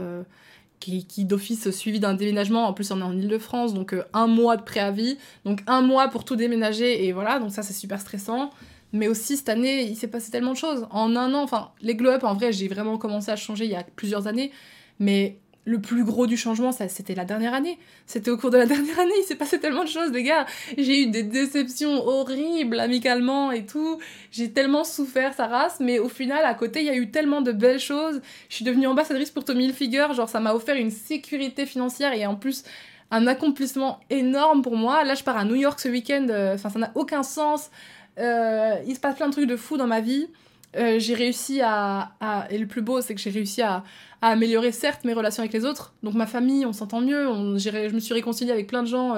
[0.82, 2.66] qui, d'office suivi d'un déménagement.
[2.66, 6.08] En plus, on est en Ile-de-France, donc euh, un mois de préavis, donc un mois
[6.08, 8.50] pour tout déménager, et voilà, donc ça c'est super stressant.
[8.92, 10.86] Mais aussi, cette année, il s'est passé tellement de choses.
[10.90, 13.74] En un an, enfin, les glow-up, en vrai, j'ai vraiment commencé à changer il y
[13.74, 14.52] a plusieurs années,
[14.98, 17.78] mais le plus gros du changement, ça, c'était la dernière année.
[18.06, 20.46] C'était au cours de la dernière année, il s'est passé tellement de choses, les gars.
[20.76, 23.98] J'ai eu des déceptions horribles amicalement et tout.
[24.30, 27.42] J'ai tellement souffert sa race, mais au final, à côté, il y a eu tellement
[27.42, 28.20] de belles choses.
[28.48, 32.26] Je suis devenue ambassadrice pour Tommy Hilfiger, genre ça m'a offert une sécurité financière et
[32.26, 32.64] en plus
[33.12, 35.04] un accomplissement énorme pour moi.
[35.04, 37.70] Là, je pars à New York ce week-end, euh, enfin, ça n'a aucun sens.
[38.18, 40.28] Euh, il se passe plein de trucs de fou dans ma vie.
[40.76, 42.12] Euh, j'ai réussi à,
[42.50, 43.84] Et le plus beau, c'est que j'ai réussi à,
[44.20, 45.94] améliorer, certes, mes relations avec les autres.
[46.02, 47.26] Donc, ma famille, on s'entend mieux.
[47.58, 49.16] Je me suis réconciliée avec plein de gens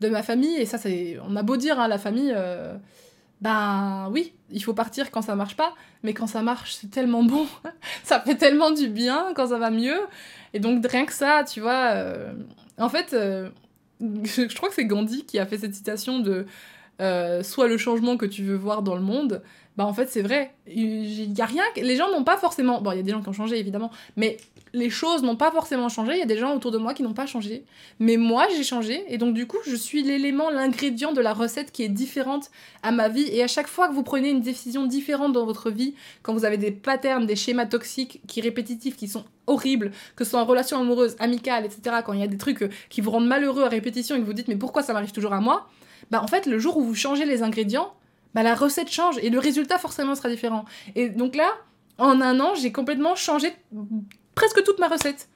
[0.00, 0.56] de ma famille.
[0.56, 1.18] Et ça, c'est.
[1.28, 2.34] On a beau dire, hein, la famille.
[3.40, 5.74] Ben oui, il faut partir quand ça marche pas,
[6.04, 7.46] mais quand ça marche, c'est tellement bon.
[8.04, 10.00] ça fait tellement du bien quand ça va mieux.
[10.54, 11.94] Et donc, rien que ça, tu vois,
[12.78, 13.48] en fait, euh,
[14.00, 16.46] je crois que c'est Gandhi qui a fait cette citation de
[17.02, 19.42] euh, soit le changement que tu veux voir dans le monde.
[19.76, 22.92] Bah en fait c'est vrai, il y a rien, les gens n'ont pas forcément, bon
[22.92, 24.36] il y a des gens qui ont changé évidemment, mais
[24.74, 27.02] les choses n'ont pas forcément changé, il y a des gens autour de moi qui
[27.02, 27.64] n'ont pas changé,
[27.98, 31.72] mais moi j'ai changé, et donc du coup je suis l'élément, l'ingrédient de la recette
[31.72, 32.50] qui est différente
[32.82, 35.70] à ma vie, et à chaque fois que vous prenez une décision différente dans votre
[35.70, 40.24] vie, quand vous avez des patterns, des schémas toxiques qui répétitifs, qui sont horribles, que
[40.24, 43.00] ce soit en relation amoureuse, amicale, etc., quand il y a des trucs euh, qui
[43.00, 45.40] vous rendent malheureux à répétition et que vous dites mais pourquoi ça m'arrive toujours à
[45.40, 45.66] moi,
[46.10, 47.92] bah en fait le jour où vous changez les ingrédients,
[48.34, 50.64] bah la recette change, et le résultat forcément sera différent.
[50.94, 51.50] Et donc là,
[51.98, 53.52] en un an, j'ai complètement changé
[54.34, 55.28] presque toute ma recette.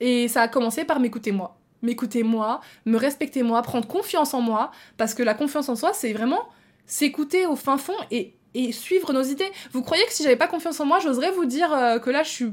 [0.00, 1.58] Et ça a commencé par m'écouter moi.
[1.82, 5.92] M'écouter moi, me respecter moi, prendre confiance en moi, parce que la confiance en soi,
[5.92, 6.48] c'est vraiment
[6.86, 9.50] s'écouter au fin fond et, et, suivre nos idées.
[9.72, 12.22] Vous croyez que si j'avais pas confiance en moi, j'oserais vous dire euh, que là,
[12.22, 12.52] je suis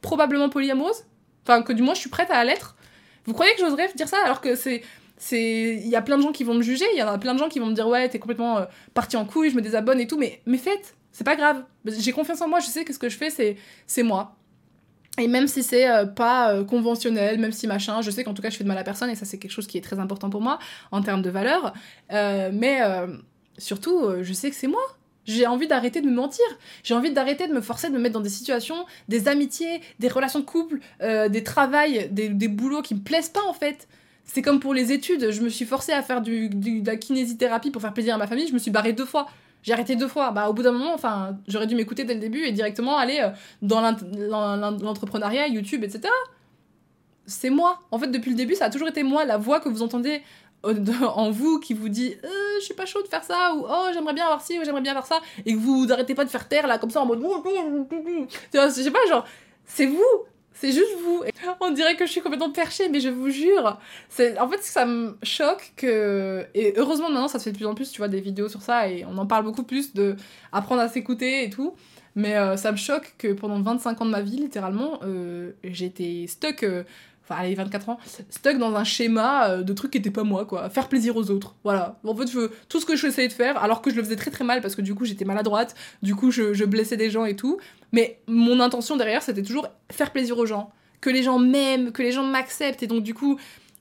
[0.00, 1.04] probablement polyamoureuse?
[1.44, 2.76] Enfin, que du moins, je suis prête à l'être?
[3.24, 4.82] Vous croyez que j'oserais dire ça alors que c'est
[5.18, 7.18] c'est il y a plein de gens qui vont me juger il y en a
[7.18, 8.64] plein de gens qui vont me dire ouais t'es complètement euh,
[8.94, 12.12] parti en couille je me désabonne et tout mais mais faites c'est pas grave j'ai
[12.12, 13.56] confiance en moi je sais que ce que je fais c'est
[13.86, 14.36] c'est moi
[15.18, 18.42] et même si c'est euh, pas euh, conventionnel, même si machin, je sais qu'en tout
[18.42, 19.98] cas je fais de mal à personne et ça c'est quelque chose qui est très
[19.98, 20.60] important pour moi
[20.92, 21.74] en termes de valeur.
[22.10, 22.80] Mais
[23.56, 24.80] surtout, je sais que c'est moi.
[25.24, 26.44] J'ai envie d'arrêter de me mentir.
[26.84, 30.06] J'ai envie d'arrêter de me forcer de me mettre dans des situations, des amitiés, des
[30.06, 33.88] relations de couple, des travails, des, des boulots qui me plaisent pas en fait.
[34.28, 37.80] C'est comme pour les études, je me suis forcée à faire de la kinésithérapie pour
[37.80, 39.26] faire plaisir à ma famille, je me suis barrée deux fois.
[39.62, 40.30] J'ai arrêté deux fois.
[40.30, 43.20] Bah, au bout d'un moment, enfin, j'aurais dû m'écouter dès le début et directement aller
[43.20, 43.30] euh,
[43.62, 46.12] dans l'entrepreneuriat, YouTube, etc.
[47.26, 47.80] C'est moi.
[47.90, 50.22] En fait, depuis le début, ça a toujours été moi, la voix que vous entendez
[50.66, 50.74] euh,
[51.14, 53.86] en vous qui vous dit euh, je suis pas chaud de faire ça ou oh
[53.92, 56.30] j'aimerais bien avoir ci ou j'aimerais bien avoir ça et que vous n'arrêtez pas de
[56.30, 57.22] faire taire là comme ça en mode
[58.52, 59.24] je sais pas genre
[59.64, 60.24] c'est vous
[60.60, 61.22] c'est juste vous.
[61.60, 63.78] On dirait que je suis complètement perchée, mais je vous jure.
[64.08, 66.44] C'est En fait, ça me choque que.
[66.54, 68.62] Et heureusement, maintenant, ça se fait de plus en plus, tu vois, des vidéos sur
[68.62, 70.16] ça, et on en parle beaucoup plus de
[70.52, 71.74] apprendre à s'écouter et tout.
[72.16, 76.26] Mais euh, ça me choque que pendant 25 ans de ma vie, littéralement, euh, j'étais
[76.26, 76.64] stuck.
[76.64, 76.82] Euh,
[77.28, 77.98] enfin allez 24 ans,
[78.30, 81.30] stuck dans un schéma euh, de trucs qui étaient pas moi quoi, faire plaisir aux
[81.30, 81.98] autres, voilà.
[82.04, 84.16] En fait, je, tout ce que je essayais de faire, alors que je le faisais
[84.16, 87.10] très très mal parce que du coup j'étais maladroite, du coup je, je blessais des
[87.10, 87.58] gens et tout,
[87.92, 90.70] mais mon intention derrière c'était toujours faire plaisir aux gens,
[91.00, 92.82] que les gens m'aiment, que les gens m'acceptent.
[92.82, 93.38] Et donc du coup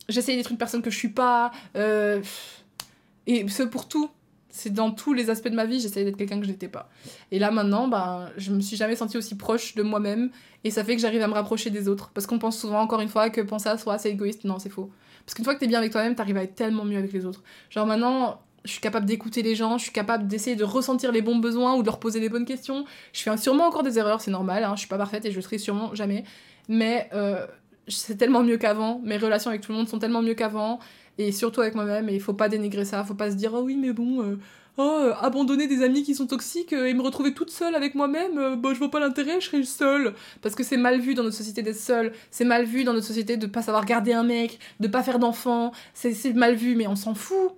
[0.10, 2.22] j'essayais d'être une personne que je suis pas, euh,
[3.28, 4.10] et ce pour tout,
[4.58, 6.90] c'est dans tous les aspects de ma vie, j'essayais d'être quelqu'un que je n'étais pas.
[7.32, 10.32] Et là maintenant, ben, je me suis jamais sentie aussi proche de moi-même
[10.64, 12.10] et ça fait que j'arrive à me rapprocher des autres.
[12.14, 14.44] Parce qu'on pense souvent, encore une fois, que penser à soi, c'est égoïste.
[14.44, 14.90] Non, c'est faux.
[15.26, 17.26] Parce qu'une fois que t'es bien avec toi-même, t'arrives à être tellement mieux avec les
[17.26, 17.44] autres.
[17.70, 21.22] Genre maintenant, je suis capable d'écouter les gens, je suis capable d'essayer de ressentir les
[21.22, 22.86] bons besoins ou de leur poser les bonnes questions.
[23.14, 25.36] Je fais sûrement encore des erreurs, c'est normal, hein, je suis pas parfaite et je
[25.36, 26.24] le serai sûrement jamais.
[26.68, 27.46] Mais euh,
[27.88, 30.80] c'est tellement mieux qu'avant, mes relations avec tout le monde sont tellement mieux qu'avant,
[31.18, 33.62] et surtout avec moi-même, et il faut pas dénigrer ça, faut pas se dire, oh
[33.62, 34.38] oui, mais bon, euh,
[34.78, 38.38] oh, abandonner des amis qui sont toxiques euh, et me retrouver toute seule avec moi-même,
[38.38, 40.14] euh, bah, je vois pas l'intérêt, je serai seule.
[40.42, 43.06] Parce que c'est mal vu dans notre société d'être seule, c'est mal vu dans notre
[43.06, 46.88] société de pas savoir garder un mec, de pas faire d'enfants, c'est mal vu, mais
[46.88, 47.52] on s'en fout.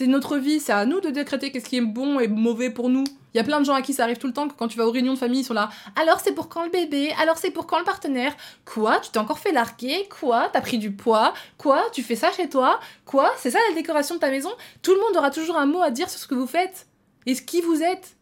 [0.00, 2.88] C'est notre vie, c'est à nous de décréter qu'est-ce qui est bon et mauvais pour
[2.88, 3.04] nous.
[3.34, 4.66] Il y a plein de gens à qui ça arrive tout le temps que quand
[4.66, 5.68] tu vas aux réunions de famille, ils sont là.
[5.94, 7.12] Alors c'est pour quand le bébé?
[7.20, 8.34] Alors c'est pour quand le partenaire?
[8.64, 8.98] Quoi?
[9.00, 10.08] Tu t'es encore fait larguer?
[10.08, 10.48] Quoi?
[10.54, 11.34] T'as pris du poids?
[11.58, 11.82] Quoi?
[11.92, 12.80] Tu fais ça chez toi?
[13.04, 13.30] Quoi?
[13.36, 14.48] C'est ça la décoration de ta maison?
[14.80, 16.86] Tout le monde aura toujours un mot à dire sur ce que vous faites
[17.26, 18.16] et ce qui vous êtes.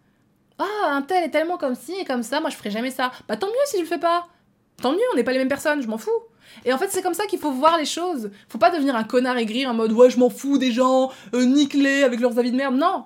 [0.59, 3.13] Ah, un tel est tellement comme ci et comme ça, moi je ferai jamais ça.
[3.29, 4.27] Bah tant mieux si je le fais pas.
[4.83, 6.11] Tant mieux, on n'est pas les mêmes personnes, je m'en fous.
[6.65, 8.31] Et en fait, c'est comme ça qu'il faut voir les choses.
[8.49, 12.05] Faut pas devenir un connard aigri en mode ouais, je m'en fous des gens, euh,
[12.05, 12.77] avec leurs avis de merde.
[12.77, 13.05] Non,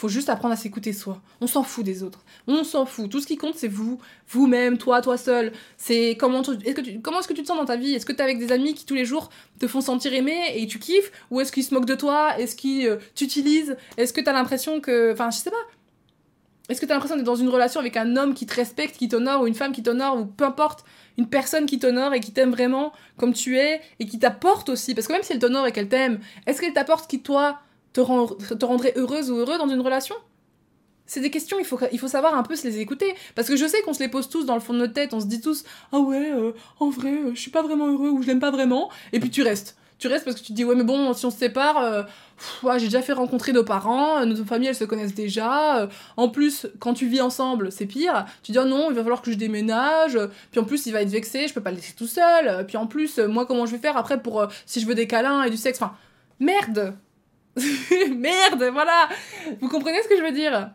[0.00, 1.20] faut juste apprendre à s'écouter soi.
[1.42, 2.24] On s'en fout des autres.
[2.46, 3.10] On s'en fout.
[3.10, 5.52] Tout ce qui compte, c'est vous, vous-même, toi, toi seul.
[5.76, 7.94] C'est comment, est-ce que tu, comment est-ce que tu te sens dans ta vie?
[7.94, 9.28] Est-ce que tu es avec des amis qui tous les jours
[9.58, 11.12] te font sentir aimé et tu kiffes?
[11.30, 12.38] Ou est-ce qu'ils se moquent de toi?
[12.38, 13.76] Est-ce qu'ils euh, t'utilisent?
[13.98, 15.12] Est-ce que tu as l'impression que.
[15.12, 15.56] Enfin, je sais pas
[16.70, 18.96] Est-ce que tu as l'impression d'être dans une relation avec un homme qui te respecte,
[18.96, 20.82] qui t'honore, ou une femme qui t'honore, ou peu importe,
[21.18, 24.94] une personne qui t'honore et qui t'aime vraiment comme tu es, et qui t'apporte aussi
[24.94, 27.60] Parce que même si elle t'honore et qu'elle t'aime, est-ce qu'elle t'apporte qui, toi,
[27.92, 30.14] te, rend, te rendrait heureuse ou heureux dans une relation?
[31.06, 33.14] C'est des questions, il faut, il faut savoir un peu se les écouter.
[33.34, 35.12] Parce que je sais qu'on se les pose tous dans le fond de notre tête,
[35.12, 38.10] on se dit tous Ah ouais, euh, en vrai, euh, je suis pas vraiment heureux
[38.10, 38.90] ou je l'aime pas vraiment.
[39.12, 39.76] Et puis tu restes.
[40.00, 42.02] Tu restes parce que tu dis Ouais, mais bon, si on se sépare, euh,
[42.78, 45.88] j'ai déjà fait rencontrer nos parents, nos familles elles se connaissent déjà.
[46.16, 48.24] en plus, quand tu vis ensemble, c'est pire.
[48.42, 50.18] Tu dis Oh non, il va falloir que je déménage.
[50.50, 52.66] Puis en plus, il va être vexé, je peux pas le laisser tout seul.
[52.66, 55.42] Puis en plus, moi, comment je vais faire après pour si je veux des câlins
[55.42, 55.94] et du sexe Enfin,
[56.40, 56.96] merde
[58.16, 59.08] Merde, voilà
[59.60, 60.70] Vous comprenez ce que je veux dire?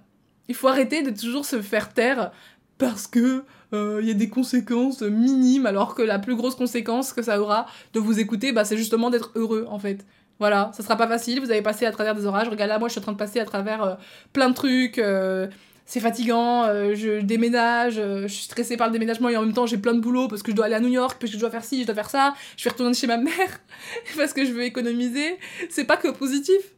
[0.48, 2.32] Il faut arrêter de toujours se faire taire
[2.78, 3.44] parce que
[3.74, 7.40] euh, il y a des conséquences minimes alors que la plus grosse conséquence que ça
[7.40, 10.06] aura de vous écouter bah, c'est justement d'être heureux en fait
[10.40, 12.88] voilà ça sera pas facile vous avez passé à travers des orages regarde là moi
[12.88, 13.96] je suis en train de passer à travers euh,
[14.34, 15.48] plein de trucs euh,
[15.88, 16.64] c'est fatigant,
[16.96, 20.00] je déménage, je suis stressée par le déménagement et en même temps j'ai plein de
[20.00, 21.86] boulot parce que je dois aller à New York, parce je dois faire ci, je
[21.86, 23.62] dois faire ça, je vais retourner chez ma mère
[24.18, 25.38] parce que je veux économiser.
[25.70, 26.74] C'est pas que positif.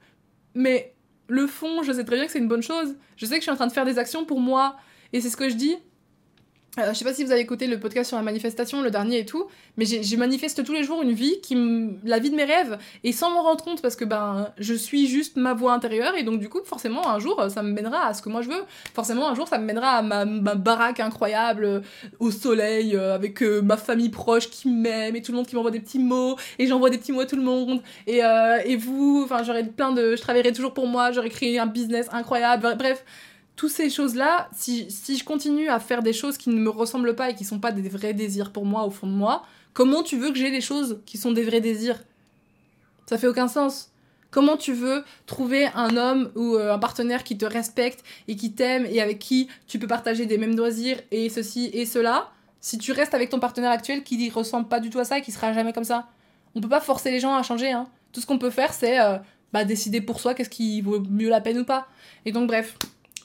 [0.56, 0.94] Mais
[1.30, 2.96] le fond, je sais très bien que c'est une bonne chose.
[3.16, 4.76] Je sais que je suis en train de faire des actions pour moi.
[5.14, 5.76] Et c'est ce que je dis.
[6.80, 9.20] Euh, je sais pas si vous avez écouté le podcast sur la manifestation, le dernier
[9.20, 9.48] et tout,
[9.78, 11.58] mais je manifeste tous les jours une vie qui
[12.04, 15.08] la vie de mes rêves et sans m'en rendre compte parce que ben je suis
[15.08, 18.14] juste ma voix intérieure et donc du coup forcément un jour ça me mènera à
[18.14, 18.64] ce que moi je veux.
[18.94, 20.26] Forcément un jour ça me mènera à ma,
[20.56, 21.80] baraque incroyable euh,
[22.20, 25.72] au soleil euh, avec ma famille proche qui m'aime et tout le monde qui m'envoie
[25.72, 28.20] des petits mots et j'envoie des petits mots à tout le monde et,
[28.66, 32.08] et vous, enfin j'aurai plein de, je travaillerai toujours pour moi, j'aurai créé un business
[32.12, 33.04] incroyable, bref
[33.58, 37.32] toutes ces choses-là, si, je continue à faire des choses qui ne me ressemblent pas
[37.32, 39.44] et qui sont pas des vrais désirs pour moi au fond de moi,
[39.74, 42.00] comment tu veux que j'ai les choses qui sont des vrais désirs?
[43.08, 43.90] Ça fait aucun sens.
[44.30, 48.54] Comment tu veux trouver un homme ou euh, un partenaire qui te respecte et qui
[48.54, 52.30] t'aime et avec qui tu peux partager des mêmes loisirs et ceci et cela
[52.60, 55.18] si tu restes avec ton partenaire actuel qui ne ressemble pas du tout à ça
[55.18, 56.08] et qui sera jamais comme ça?
[56.54, 57.72] On peut pas forcer les gens à changer.
[57.72, 57.88] Hein.
[58.12, 59.18] Tout ce qu'on peut faire, c'est euh,
[59.52, 61.88] bah, décider pour soi qu'est-ce qui vaut mieux la peine ou pas.
[62.26, 62.76] Et donc, bref,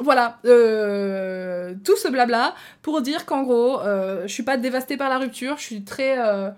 [0.01, 5.09] voilà, euh, tout ce blabla pour dire qu'en gros, euh, je suis pas dévastée par
[5.09, 6.19] la rupture, je suis très.
[6.19, 6.51] Euh,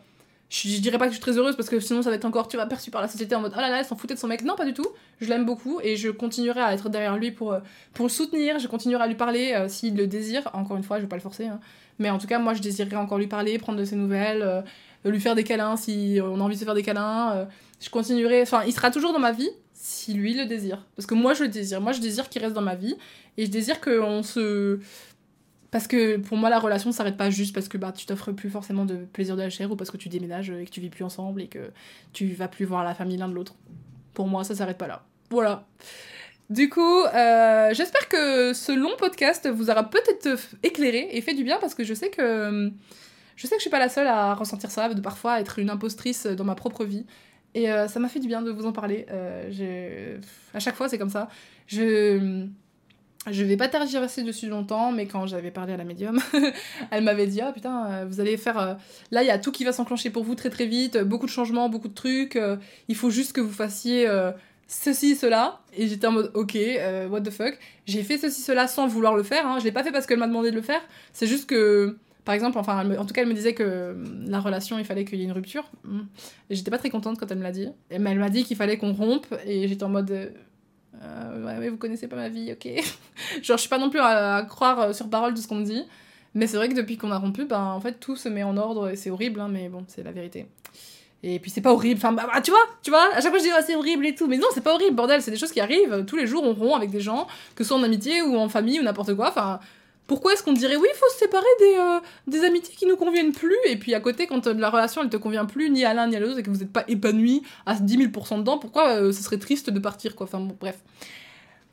[0.50, 2.46] je, dirais pas que je suis très heureuse parce que sinon ça va être encore
[2.46, 4.18] tu vas perçu par la société en mode oh là là, elle s'en foutait de
[4.20, 4.44] son mec.
[4.44, 4.86] Non, pas du tout.
[5.20, 7.56] Je l'aime beaucoup et je continuerai à être derrière lui pour,
[7.92, 10.48] pour le soutenir, je continuerai à lui parler s'il le désire.
[10.52, 11.46] Encore une fois, je vais pas le forcer.
[11.46, 11.58] Hein.
[11.98, 14.64] Mais en tout cas, moi je désirerais encore lui parler, prendre de ses nouvelles,
[15.04, 17.48] lui faire des câlins si on a envie de se faire des câlins.
[17.84, 18.42] Je continuerai.
[18.42, 20.86] Enfin, il sera toujours dans ma vie si lui le désire.
[20.96, 21.80] Parce que moi je le désire.
[21.80, 22.96] Moi je désire qu'il reste dans ma vie.
[23.36, 24.78] Et je désire qu'on se.
[25.70, 28.48] Parce que pour moi, la relation s'arrête pas juste parce que bah, tu t'offres plus
[28.48, 30.88] forcément de plaisir de la chair ou parce que tu déménages et que tu vis
[30.88, 31.72] plus ensemble et que
[32.12, 33.56] tu vas plus voir la famille l'un de l'autre.
[34.14, 35.04] Pour moi, ça s'arrête pas là.
[35.30, 35.66] Voilà.
[36.48, 41.42] Du coup, euh, j'espère que ce long podcast vous aura peut-être éclairé et fait du
[41.42, 42.70] bien parce que je sais que
[43.34, 45.70] je sais que je suis pas la seule à ressentir ça, de parfois être une
[45.70, 47.04] impostrice dans ma propre vie.
[47.54, 49.06] Et euh, ça m'a fait du bien de vous en parler.
[49.10, 50.18] Euh,
[50.52, 51.28] à chaque fois, c'est comme ça.
[51.66, 52.46] Je
[53.30, 56.20] je vais pas tergiverser dessus longtemps, mais quand j'avais parlé à la médium,
[56.90, 58.58] elle m'avait dit Ah putain, euh, vous allez faire.
[58.58, 58.74] Euh,
[59.10, 61.30] là, il y a tout qui va s'enclencher pour vous très très vite, beaucoup de
[61.30, 62.38] changements, beaucoup de trucs.
[62.88, 64.08] Il faut juste que vous fassiez
[64.66, 65.60] ceci, cela.
[65.76, 66.58] Et j'étais en mode Ok,
[67.10, 67.58] what the fuck.
[67.86, 69.46] J'ai fait ceci, cela sans vouloir le faire.
[69.46, 69.58] Hein.
[69.58, 70.82] Je l'ai pas fait parce qu'elle m'a demandé de le faire.
[71.12, 71.96] C'est juste que.
[72.24, 73.96] Par exemple, enfin, en tout cas, elle me disait que
[74.26, 75.64] la relation, il fallait qu'il y ait une rupture.
[76.48, 77.68] Et j'étais pas très contente quand elle me l'a dit.
[77.90, 79.26] Mais elle m'a dit qu'il fallait qu'on rompe.
[79.46, 80.32] Et j'étais en mode
[81.02, 82.66] euh, ouais, mais vous connaissez pas ma vie, ok.
[83.42, 85.64] Genre, je suis pas non plus à, croire euh, sur parole tout ce qu'on me
[85.64, 85.82] dit.
[86.34, 88.56] Mais c'est vrai que depuis qu'on a rompu, ben, en fait, tout se met en
[88.56, 90.46] ordre et c'est horrible, hein, mais bon, c'est la vérité.
[91.22, 93.38] Et puis c'est pas horrible, enfin, bah, bah, tu vois, tu vois, à chaque fois
[93.38, 94.26] je dis, oh, c'est horrible et tout.
[94.26, 96.04] Mais non, c'est pas horrible, bordel, c'est des choses qui arrivent.
[96.06, 98.48] Tous les jours, on rompt avec des gens, que ce soit en amitié ou en
[98.48, 99.28] famille ou n'importe quoi.
[99.28, 99.60] Enfin,
[100.06, 102.96] pourquoi est-ce qu'on dirait oui, il faut se séparer des, euh, des amitiés qui nous
[102.96, 105.84] conviennent plus et puis à côté quand euh, la relation elle te convient plus ni
[105.84, 108.58] à l'un ni à l'autre et que vous n'êtes pas épanoui à 10 000% dedans,
[108.58, 110.24] pourquoi euh, ce serait triste de partir quoi?
[110.24, 110.76] Enfin bon, bref.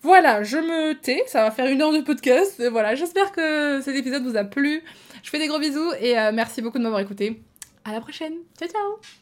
[0.04, 2.64] Voilà, je me tais, ça va faire une heure de podcast.
[2.72, 4.82] Voilà, j'espère que cet épisode vous a plu.
[5.22, 7.44] Je fais des gros bisous et merci beaucoup de m'avoir écouté.
[7.86, 8.34] À la prochaine.
[8.58, 9.22] Ciao ciao